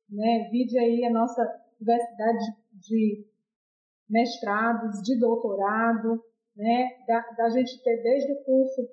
né, 0.08 0.48
vide 0.50 0.78
aí 0.78 1.04
a 1.04 1.12
nossa 1.12 1.44
diversidade 1.78 2.44
de, 2.72 3.26
mestrados, 4.08 5.02
de 5.02 5.18
doutorado, 5.18 6.22
né, 6.56 6.88
da, 7.06 7.20
da 7.36 7.50
gente 7.50 7.82
ter 7.82 8.02
desde 8.02 8.32
o 8.32 8.44
curso 8.44 8.88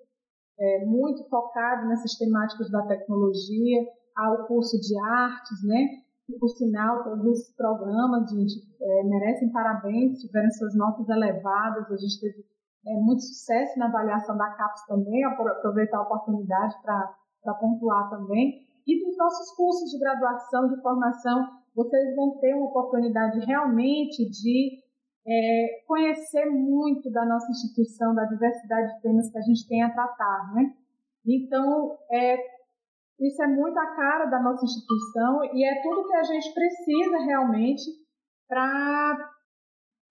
é, 0.59 0.85
muito 0.85 1.27
focado 1.29 1.87
nessas 1.87 2.15
temáticas 2.17 2.69
da 2.71 2.85
tecnologia, 2.87 3.85
ao 4.15 4.47
curso 4.47 4.79
de 4.79 4.97
artes, 4.97 5.63
né? 5.63 6.04
E, 6.27 6.39
por 6.39 6.49
sinal, 6.49 7.03
todos 7.03 7.25
esses 7.27 7.55
programas, 7.55 8.29
gente, 8.31 8.67
é, 8.81 9.03
merecem 9.03 9.51
parabéns, 9.51 10.19
tiveram 10.19 10.49
suas 10.51 10.75
notas 10.75 11.07
elevadas, 11.07 11.91
a 11.91 11.97
gente 11.97 12.19
teve 12.19 12.43
é, 12.87 12.93
muito 12.99 13.21
sucesso 13.21 13.77
na 13.77 13.87
avaliação 13.87 14.35
da 14.35 14.49
CAPES 14.51 14.85
também, 14.87 15.23
aproveitar 15.23 15.97
a 15.97 16.03
oportunidade 16.03 16.75
para 16.81 17.53
pontuar 17.59 18.09
também. 18.09 18.59
E 18.87 19.03
dos 19.03 19.17
nossos 19.17 19.55
cursos 19.55 19.89
de 19.91 19.99
graduação, 19.99 20.67
de 20.69 20.81
formação, 20.81 21.47
vocês 21.75 22.15
vão 22.15 22.37
ter 22.39 22.53
uma 22.53 22.69
oportunidade 22.69 23.39
realmente 23.45 24.29
de 24.29 24.83
é, 25.27 25.83
conhecer 25.87 26.45
muito 26.45 27.11
da 27.11 27.25
nossa 27.25 27.51
instituição, 27.51 28.13
da 28.13 28.25
diversidade 28.25 28.95
de 28.95 29.01
temas 29.01 29.31
que 29.31 29.37
a 29.37 29.41
gente 29.41 29.67
tem 29.67 29.81
a 29.81 29.91
tratar, 29.91 30.53
né? 30.53 30.73
Então, 31.25 31.97
é, 32.11 32.37
isso 33.19 33.41
é 33.41 33.47
muito 33.47 33.77
a 33.77 33.95
cara 33.95 34.25
da 34.25 34.41
nossa 34.41 34.65
instituição 34.65 35.43
e 35.53 35.65
é 35.65 35.81
tudo 35.81 36.07
que 36.07 36.15
a 36.15 36.23
gente 36.23 36.53
precisa 36.53 37.17
realmente 37.19 37.83
para 38.47 39.31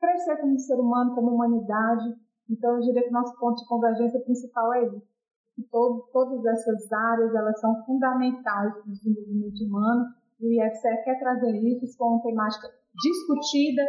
crescer 0.01 0.37
como 0.39 0.59
ser 0.59 0.75
humano, 0.75 1.15
como 1.15 1.35
humanidade. 1.35 2.15
Então, 2.49 2.75
eu 2.75 2.81
diria 2.81 3.03
que 3.03 3.11
nosso 3.11 3.39
ponto 3.39 3.57
de 3.57 3.69
convergência 3.69 4.21
principal 4.21 4.73
é 4.75 4.87
isso. 4.87 5.03
Que 5.55 5.63
todo, 5.71 6.09
todas 6.13 6.45
essas 6.45 6.91
áreas 6.93 7.35
elas 7.35 7.61
são 7.61 7.85
fundamentais 7.85 8.73
para 8.73 8.83
o 8.83 8.93
desenvolvimento 8.93 9.65
humano 9.65 10.05
e 10.41 10.47
o 10.49 10.67
IFCE 10.67 11.05
quer 11.05 11.19
trazer 11.21 11.55
isso 11.63 11.97
com 11.97 12.09
uma 12.09 12.23
temática 12.23 12.69
discutida 13.03 13.83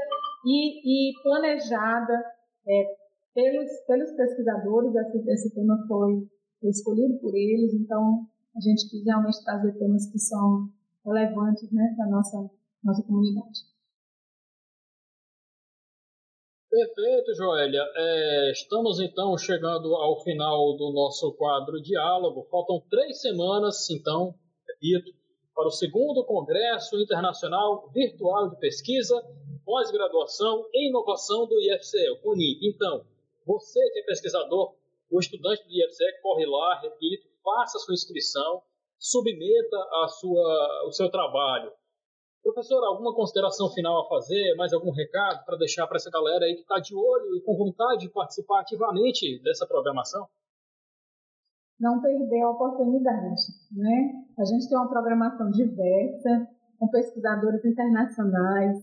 e, 0.46 1.10
e 1.10 1.24
planejada 1.24 2.24
é, 2.68 2.96
pelos, 3.34 3.70
pelos 3.88 4.12
pesquisadores. 4.12 4.94
Esse, 4.96 5.30
esse 5.32 5.56
tema 5.56 5.84
foi 5.88 6.28
escolhido 6.64 7.18
por 7.20 7.34
eles, 7.34 7.74
então 7.74 8.28
a 8.56 8.60
gente 8.62 8.90
quis 8.90 9.04
realmente 9.06 9.44
trazer 9.44 9.74
temas 9.74 10.10
que 10.10 10.18
são 10.18 10.70
relevantes 11.06 11.70
né, 11.72 11.94
para 11.96 12.06
a 12.06 12.10
nossa, 12.10 12.50
nossa 12.84 13.04
comunidade. 13.04 13.60
Perfeito, 16.70 17.34
Joélia. 17.36 17.84
É, 17.96 18.52
estamos 18.52 19.00
então 19.00 19.38
chegando 19.38 19.96
ao 19.96 20.22
final 20.24 20.76
do 20.76 20.92
nosso 20.92 21.34
quadro 21.34 21.82
Diálogo. 21.82 22.48
Faltam 22.50 22.82
três 22.90 23.22
semanas, 23.22 23.90
então, 23.90 24.36
repito, 24.68 25.14
para 25.54 25.68
o 25.68 25.72
segundo 25.72 26.26
Congresso 26.26 27.00
Internacional 27.00 27.90
Virtual 27.94 28.50
de 28.50 28.60
Pesquisa, 28.60 29.16
Pós-Graduação 29.64 30.68
e 30.74 30.90
Inovação 30.90 31.48
do 31.48 31.60
IFCE, 31.62 32.10
o 32.12 32.18
CUNIP. 32.18 32.68
Então, 32.68 33.06
você 33.46 33.80
que 33.92 34.00
é 34.00 34.04
pesquisador, 34.04 34.76
o 35.10 35.20
estudante 35.20 35.64
do 35.64 35.72
IFCE, 35.72 36.22
corre 36.22 36.46
lá, 36.46 36.82
repito, 36.82 37.35
faça 37.46 37.78
a 37.78 37.82
sua 37.82 37.94
inscrição, 37.94 38.64
submeta 38.98 39.78
a 40.04 40.08
sua, 40.08 40.88
o 40.88 40.92
seu 40.92 41.10
trabalho. 41.12 41.72
Professor, 42.42 42.84
alguma 42.84 43.14
consideração 43.14 43.70
final 43.70 44.02
a 44.02 44.10
fazer? 44.10 44.56
Mais 44.56 44.74
algum 44.74 44.92
recado 44.92 45.46
para 45.46 45.58
deixar 45.58 45.88
para 45.88 45.98
essa 45.98 46.12
galera 46.12 46.46
aí 46.46 46.56
que 46.56 46.62
está 46.62 46.80
de 46.80 46.96
olho 46.96 47.36
e 47.36 47.42
com 47.42 47.56
vontade 47.58 48.02
de 48.02 48.10
participar 48.10 48.62
ativamente 48.62 49.42
dessa 49.44 49.66
programação? 49.66 50.28
Não 51.80 52.02
perder 52.02 52.42
a 52.42 52.52
oportunidade, 52.52 53.42
né? 53.72 54.26
A 54.40 54.46
gente 54.46 54.70
tem 54.70 54.78
uma 54.78 54.90
programação 54.90 55.50
diversa, 55.52 56.48
com 56.80 56.88
pesquisadores 56.88 57.64
internacionais, 57.66 58.78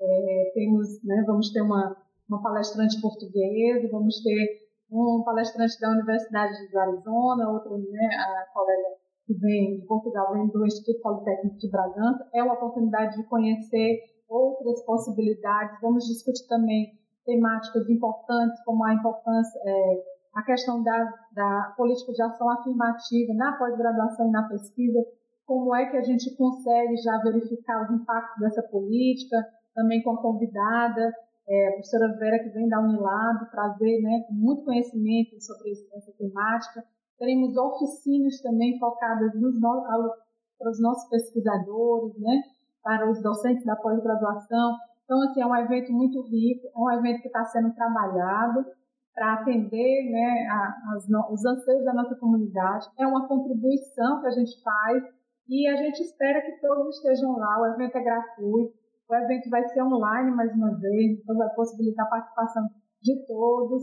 é, 0.00 0.52
temos, 0.54 1.02
né, 1.02 1.22
vamos 1.26 1.52
ter 1.52 1.60
uma, 1.60 1.96
uma 2.28 2.42
palestrante 2.42 3.00
portuguesa, 3.00 3.88
vamos 3.90 4.22
ter 4.22 4.69
um 4.90 5.22
palestrante 5.24 5.78
da 5.80 5.90
Universidade 5.90 6.68
do 6.70 6.78
Arizona, 6.78 7.50
outro, 7.50 7.78
né, 7.78 8.08
a 8.16 8.46
colega 8.52 8.88
que 9.26 9.34
vem 9.34 9.78
de 9.78 9.86
Portugal, 9.86 10.32
vem 10.32 10.48
do 10.48 10.66
Instituto 10.66 11.00
Politécnico 11.00 11.56
de 11.58 11.70
Bragança. 11.70 12.28
É 12.34 12.42
uma 12.42 12.54
oportunidade 12.54 13.16
de 13.16 13.24
conhecer 13.24 14.00
outras 14.28 14.84
possibilidades. 14.84 15.80
Vamos 15.80 16.04
discutir 16.04 16.46
também 16.48 16.98
temáticas 17.24 17.88
importantes, 17.88 18.62
como 18.64 18.84
a 18.84 18.94
importância 18.94 19.60
é, 19.64 20.02
a 20.34 20.42
questão 20.42 20.82
da, 20.82 21.14
da 21.32 21.74
política 21.76 22.12
de 22.12 22.22
ação 22.22 22.48
afirmativa 22.50 23.34
na 23.34 23.52
pós-graduação 23.56 24.28
e 24.28 24.30
na 24.30 24.48
pesquisa, 24.48 24.98
como 25.44 25.74
é 25.74 25.90
que 25.90 25.96
a 25.96 26.02
gente 26.02 26.36
consegue 26.36 26.96
já 26.96 27.18
verificar 27.18 27.82
os 27.82 27.90
impactos 27.90 28.40
dessa 28.40 28.62
política, 28.62 29.36
também 29.74 30.02
com 30.02 30.12
a 30.12 30.22
convidada, 30.22 31.12
é, 31.50 31.68
a 31.68 31.72
professora 31.72 32.16
Vera, 32.16 32.38
que 32.38 32.50
vem 32.50 32.68
da 32.68 32.78
Unilab, 32.80 33.50
trazer 33.50 34.00
né, 34.02 34.24
muito 34.30 34.64
conhecimento 34.64 35.40
sobre 35.40 35.72
essa 35.72 36.12
temática. 36.16 36.84
Teremos 37.18 37.56
oficinas 37.56 38.40
também 38.40 38.78
focadas 38.78 39.34
nos 39.34 39.60
no, 39.60 39.82
para 40.58 40.70
os 40.70 40.80
nossos 40.80 41.08
pesquisadores, 41.10 42.16
né, 42.20 42.42
para 42.84 43.10
os 43.10 43.20
docentes 43.20 43.64
da 43.64 43.74
pós-graduação. 43.74 44.76
Então, 45.04 45.20
assim, 45.22 45.42
é 45.42 45.46
um 45.46 45.56
evento 45.56 45.92
muito 45.92 46.22
rico, 46.22 46.68
é 46.68 46.78
um 46.78 46.90
evento 46.92 47.20
que 47.20 47.26
está 47.26 47.44
sendo 47.46 47.74
trabalhado 47.74 48.64
para 49.12 49.34
atender 49.34 50.08
né, 50.08 50.46
a, 50.48 50.94
as, 50.94 51.08
os 51.32 51.44
anseios 51.44 51.84
da 51.84 51.92
nossa 51.92 52.14
comunidade. 52.14 52.86
É 52.96 53.04
uma 53.04 53.26
contribuição 53.26 54.20
que 54.20 54.28
a 54.28 54.30
gente 54.30 54.62
faz 54.62 55.02
e 55.48 55.66
a 55.66 55.74
gente 55.74 56.00
espera 56.00 56.40
que 56.42 56.60
todos 56.60 56.96
estejam 56.96 57.36
lá. 57.36 57.60
O 57.60 57.66
evento 57.74 57.96
é 57.96 58.04
gratuito, 58.04 58.79
o 59.10 59.14
evento 59.14 59.50
vai 59.50 59.66
ser 59.68 59.82
online 59.82 60.30
mais 60.30 60.54
uma 60.54 60.78
vez, 60.78 61.18
então 61.18 61.36
vai 61.36 61.52
possibilitar 61.54 62.06
a 62.06 62.10
participação 62.10 62.62
de 63.02 63.26
todos 63.26 63.82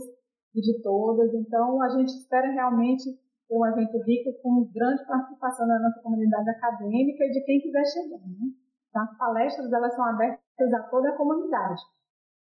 e 0.55 0.61
de 0.61 0.82
todas. 0.82 1.34
Então, 1.34 1.82
a 1.82 1.89
gente 1.89 2.09
espera 2.09 2.49
realmente 2.49 3.03
ter 3.47 3.57
um 3.57 3.65
evento 3.65 3.97
rico 4.03 4.32
com 4.41 4.71
grande 4.73 5.05
participação 5.05 5.67
da 5.67 5.80
nossa 5.80 6.01
comunidade 6.01 6.49
acadêmica 6.49 7.25
e 7.25 7.32
de 7.32 7.41
quem 7.43 7.59
quiser 7.59 7.86
chegar. 7.86 8.25
Né? 8.25 8.55
Então, 8.89 9.01
as 9.01 9.17
palestras 9.17 9.71
elas 9.71 9.93
são 9.93 10.05
abertas 10.05 10.73
a 10.73 10.84
toda 10.84 11.09
a 11.09 11.17
comunidade. 11.17 11.82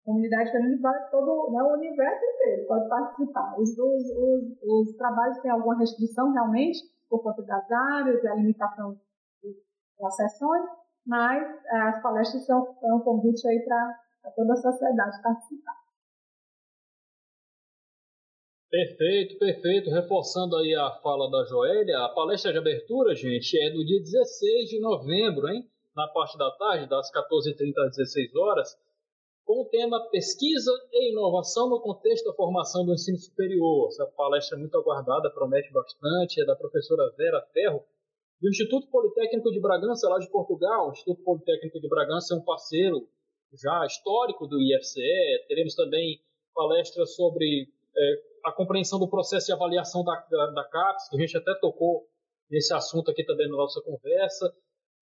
A 0.01 0.05
comunidade 0.05 0.51
vai 0.81 1.09
todo 1.11 1.51
né, 1.51 1.61
o 1.61 1.73
universo 1.73 2.25
inteiro 2.25 2.67
pode 2.67 2.89
participar. 2.89 3.59
Os, 3.59 3.77
os, 3.77 4.09
os, 4.09 4.89
os 4.89 4.97
trabalhos 4.97 5.37
têm 5.39 5.51
alguma 5.51 5.77
restrição 5.77 6.31
realmente 6.31 6.79
por 7.07 7.21
conta 7.21 7.43
das 7.43 7.71
áreas 7.71 8.25
a 8.25 8.33
limitação 8.33 8.97
das 9.99 10.15
sessões, 10.15 10.80
mas 11.05 11.43
é, 11.65 11.77
as 11.81 12.01
palestras 12.01 12.45
são, 12.45 12.73
são 12.79 12.97
um 12.97 13.01
convite 13.01 13.47
aí 13.47 13.59
para 13.63 14.31
toda 14.35 14.53
a 14.53 14.57
sociedade 14.57 15.21
participar. 15.21 15.81
Perfeito, 18.69 19.37
perfeito. 19.37 19.89
Reforçando 19.89 20.55
aí 20.55 20.73
a 20.73 20.91
fala 21.03 21.29
da 21.29 21.43
Joélia, 21.43 22.05
a 22.05 22.09
palestra 22.09 22.53
de 22.53 22.57
abertura, 22.57 23.13
gente, 23.13 23.59
é 23.59 23.69
no 23.69 23.85
dia 23.85 23.99
16 23.99 24.69
de 24.69 24.79
novembro, 24.79 25.49
hein? 25.49 25.69
Na 25.93 26.07
parte 26.07 26.37
da 26.37 26.49
tarde, 26.51 26.87
das 26.87 27.11
14h30 27.11 27.73
às 27.85 27.97
16 27.97 28.33
horas, 28.33 28.77
com 29.43 29.63
o 29.63 29.65
tema 29.65 29.99
Pesquisa 30.09 30.71
e 30.93 31.11
Inovação 31.11 31.69
no 31.69 31.81
contexto 31.81 32.23
da 32.23 32.33
formação 32.33 32.85
do 32.85 32.93
ensino 32.93 33.17
superior. 33.17 33.89
Essa 33.89 34.05
palestra 34.05 34.57
é 34.57 34.61
muito 34.61 34.77
aguardada, 34.77 35.29
promete 35.31 35.69
bastante, 35.73 36.41
é 36.41 36.45
da 36.45 36.55
professora 36.55 37.13
Vera 37.17 37.41
Ferro, 37.51 37.83
do 38.41 38.49
Instituto 38.49 38.87
Politécnico 38.89 39.51
de 39.51 39.61
Bragança, 39.61 40.09
lá 40.09 40.17
de 40.17 40.29
Portugal. 40.29 40.89
O 40.89 40.91
Instituto 40.91 41.23
Politécnico 41.23 41.79
de 41.79 41.87
Bragança 41.87 42.33
é 42.33 42.37
um 42.37 42.43
parceiro 42.43 43.07
já 43.53 43.85
histórico 43.85 44.47
do 44.47 44.59
IFCE. 44.59 45.45
Teremos 45.47 45.75
também 45.75 46.19
palestras 46.53 47.15
sobre 47.15 47.69
é, 47.95 48.13
a 48.45 48.51
compreensão 48.51 48.97
do 48.97 49.07
processo 49.07 49.45
de 49.45 49.53
avaliação 49.53 50.03
da, 50.03 50.15
da, 50.29 50.47
da 50.47 50.63
CAPES, 50.63 51.09
que 51.09 51.17
a 51.17 51.19
gente 51.19 51.37
até 51.37 51.53
tocou 51.61 52.07
nesse 52.49 52.73
assunto 52.73 53.11
aqui 53.11 53.23
também 53.23 53.47
na 53.47 53.57
nossa 53.57 53.79
conversa. 53.81 54.51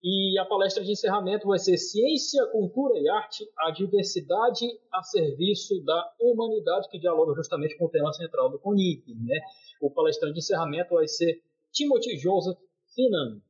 E 0.02 0.38
a 0.38 0.44
palestra 0.44 0.84
de 0.84 0.92
encerramento 0.92 1.48
vai 1.48 1.58
ser 1.58 1.76
Ciência, 1.78 2.46
Cultura 2.46 2.98
e 2.98 3.08
Arte, 3.08 3.44
a 3.58 3.70
diversidade 3.70 4.66
a 4.92 5.02
serviço 5.02 5.82
da 5.84 6.12
humanidade, 6.20 6.88
que 6.90 6.98
dialoga 6.98 7.34
justamente 7.34 7.76
com 7.76 7.86
o 7.86 7.90
tema 7.90 8.12
central 8.12 8.50
do 8.50 8.58
CONIP. 8.58 9.14
Né? 9.14 9.38
O 9.80 9.90
palestrante 9.90 10.34
de 10.34 10.40
encerramento 10.40 10.94
vai 10.94 11.06
ser 11.06 11.42
Timothy 11.72 12.18
Joseph 12.18 12.58
Finan. 12.94 13.40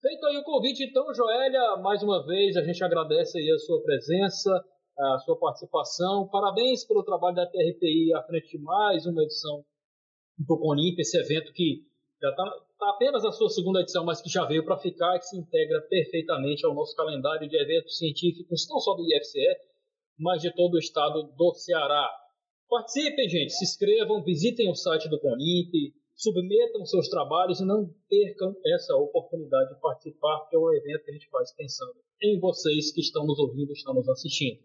Feito 0.00 0.26
aí 0.26 0.36
o 0.36 0.44
convite, 0.44 0.84
então, 0.84 1.12
Joélia, 1.14 1.76
mais 1.76 2.02
uma 2.02 2.24
vez 2.24 2.56
a 2.56 2.62
gente 2.62 2.82
agradece 2.82 3.38
aí 3.38 3.50
a 3.50 3.58
sua 3.58 3.82
presença, 3.82 4.64
a 4.98 5.18
sua 5.18 5.36
participação. 5.36 6.28
Parabéns 6.28 6.84
pelo 6.84 7.04
trabalho 7.04 7.36
da 7.36 7.46
TRPI 7.46 8.14
à 8.14 8.22
frente 8.22 8.56
de 8.56 8.58
mais 8.58 9.06
uma 9.06 9.22
edição 9.22 9.64
do 10.38 10.58
Conimp, 10.58 10.98
esse 10.98 11.18
evento 11.18 11.52
que 11.52 11.84
já 12.20 12.30
está 12.30 12.44
tá 12.78 12.90
apenas 12.90 13.24
a 13.24 13.32
sua 13.32 13.48
segunda 13.48 13.80
edição, 13.80 14.04
mas 14.04 14.20
que 14.20 14.28
já 14.28 14.44
veio 14.44 14.64
para 14.64 14.78
ficar 14.78 15.16
e 15.16 15.18
que 15.18 15.26
se 15.26 15.36
integra 15.36 15.80
perfeitamente 15.82 16.64
ao 16.64 16.74
nosso 16.74 16.94
calendário 16.96 17.48
de 17.48 17.56
eventos 17.56 17.98
científicos, 17.98 18.66
não 18.68 18.78
só 18.78 18.94
do 18.94 19.04
IFCE, 19.04 19.56
mas 20.18 20.40
de 20.40 20.54
todo 20.54 20.74
o 20.74 20.78
estado 20.78 21.24
do 21.36 21.54
Ceará. 21.54 22.10
Participem, 22.68 23.28
gente, 23.28 23.52
se 23.52 23.64
inscrevam, 23.64 24.22
visitem 24.22 24.70
o 24.70 24.74
site 24.74 25.08
do 25.08 25.20
Conimp, 25.20 25.92
submetam 26.22 26.86
seus 26.86 27.08
trabalhos 27.08 27.60
e 27.60 27.64
não 27.64 27.92
percam 28.08 28.54
essa 28.64 28.94
oportunidade 28.96 29.74
de 29.74 29.80
participar, 29.80 30.38
porque 30.40 30.54
é 30.54 30.58
um 30.58 30.72
evento 30.72 31.04
que 31.04 31.10
a 31.10 31.14
gente 31.14 31.28
faz 31.28 31.52
pensando 31.52 31.96
em 32.22 32.38
vocês 32.38 32.92
que 32.92 33.00
estão 33.00 33.26
nos 33.26 33.40
ouvindo, 33.40 33.72
estão 33.72 33.92
nos 33.92 34.08
assistindo. 34.08 34.62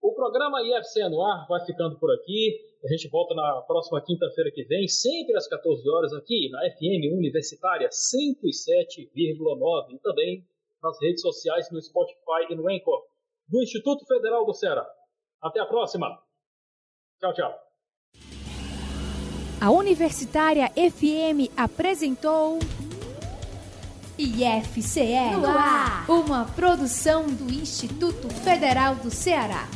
O 0.00 0.14
programa 0.14 0.62
IFC 0.62 1.08
no 1.08 1.22
ar 1.22 1.46
vai 1.48 1.64
ficando 1.66 1.98
por 1.98 2.14
aqui. 2.14 2.70
A 2.84 2.88
gente 2.88 3.08
volta 3.08 3.34
na 3.34 3.62
próxima 3.62 4.00
quinta-feira 4.00 4.50
que 4.50 4.62
vem, 4.64 4.86
sempre 4.86 5.36
às 5.36 5.48
14 5.48 5.90
horas, 5.90 6.12
aqui 6.14 6.48
na 6.50 6.60
FM 6.70 7.12
Universitária 7.12 7.88
107,9 7.88 9.92
e 9.92 9.98
também 9.98 10.46
nas 10.82 10.98
redes 11.02 11.20
sociais, 11.20 11.70
no 11.70 11.82
Spotify 11.82 12.46
e 12.48 12.54
no 12.54 12.70
Anchor 12.70 13.04
do 13.48 13.60
Instituto 13.60 14.06
Federal 14.06 14.46
do 14.46 14.54
Ceará. 14.54 14.88
Até 15.42 15.60
a 15.60 15.66
próxima. 15.66 16.22
Tchau, 17.18 17.34
tchau. 17.34 17.69
A 19.60 19.70
Universitária 19.70 20.70
FM 20.74 21.52
apresentou 21.54 22.58
IFCE 24.16 25.36
uma 26.08 26.46
produção 26.46 27.26
do 27.26 27.52
Instituto 27.52 28.30
Federal 28.30 28.94
do 28.94 29.10
Ceará. 29.10 29.68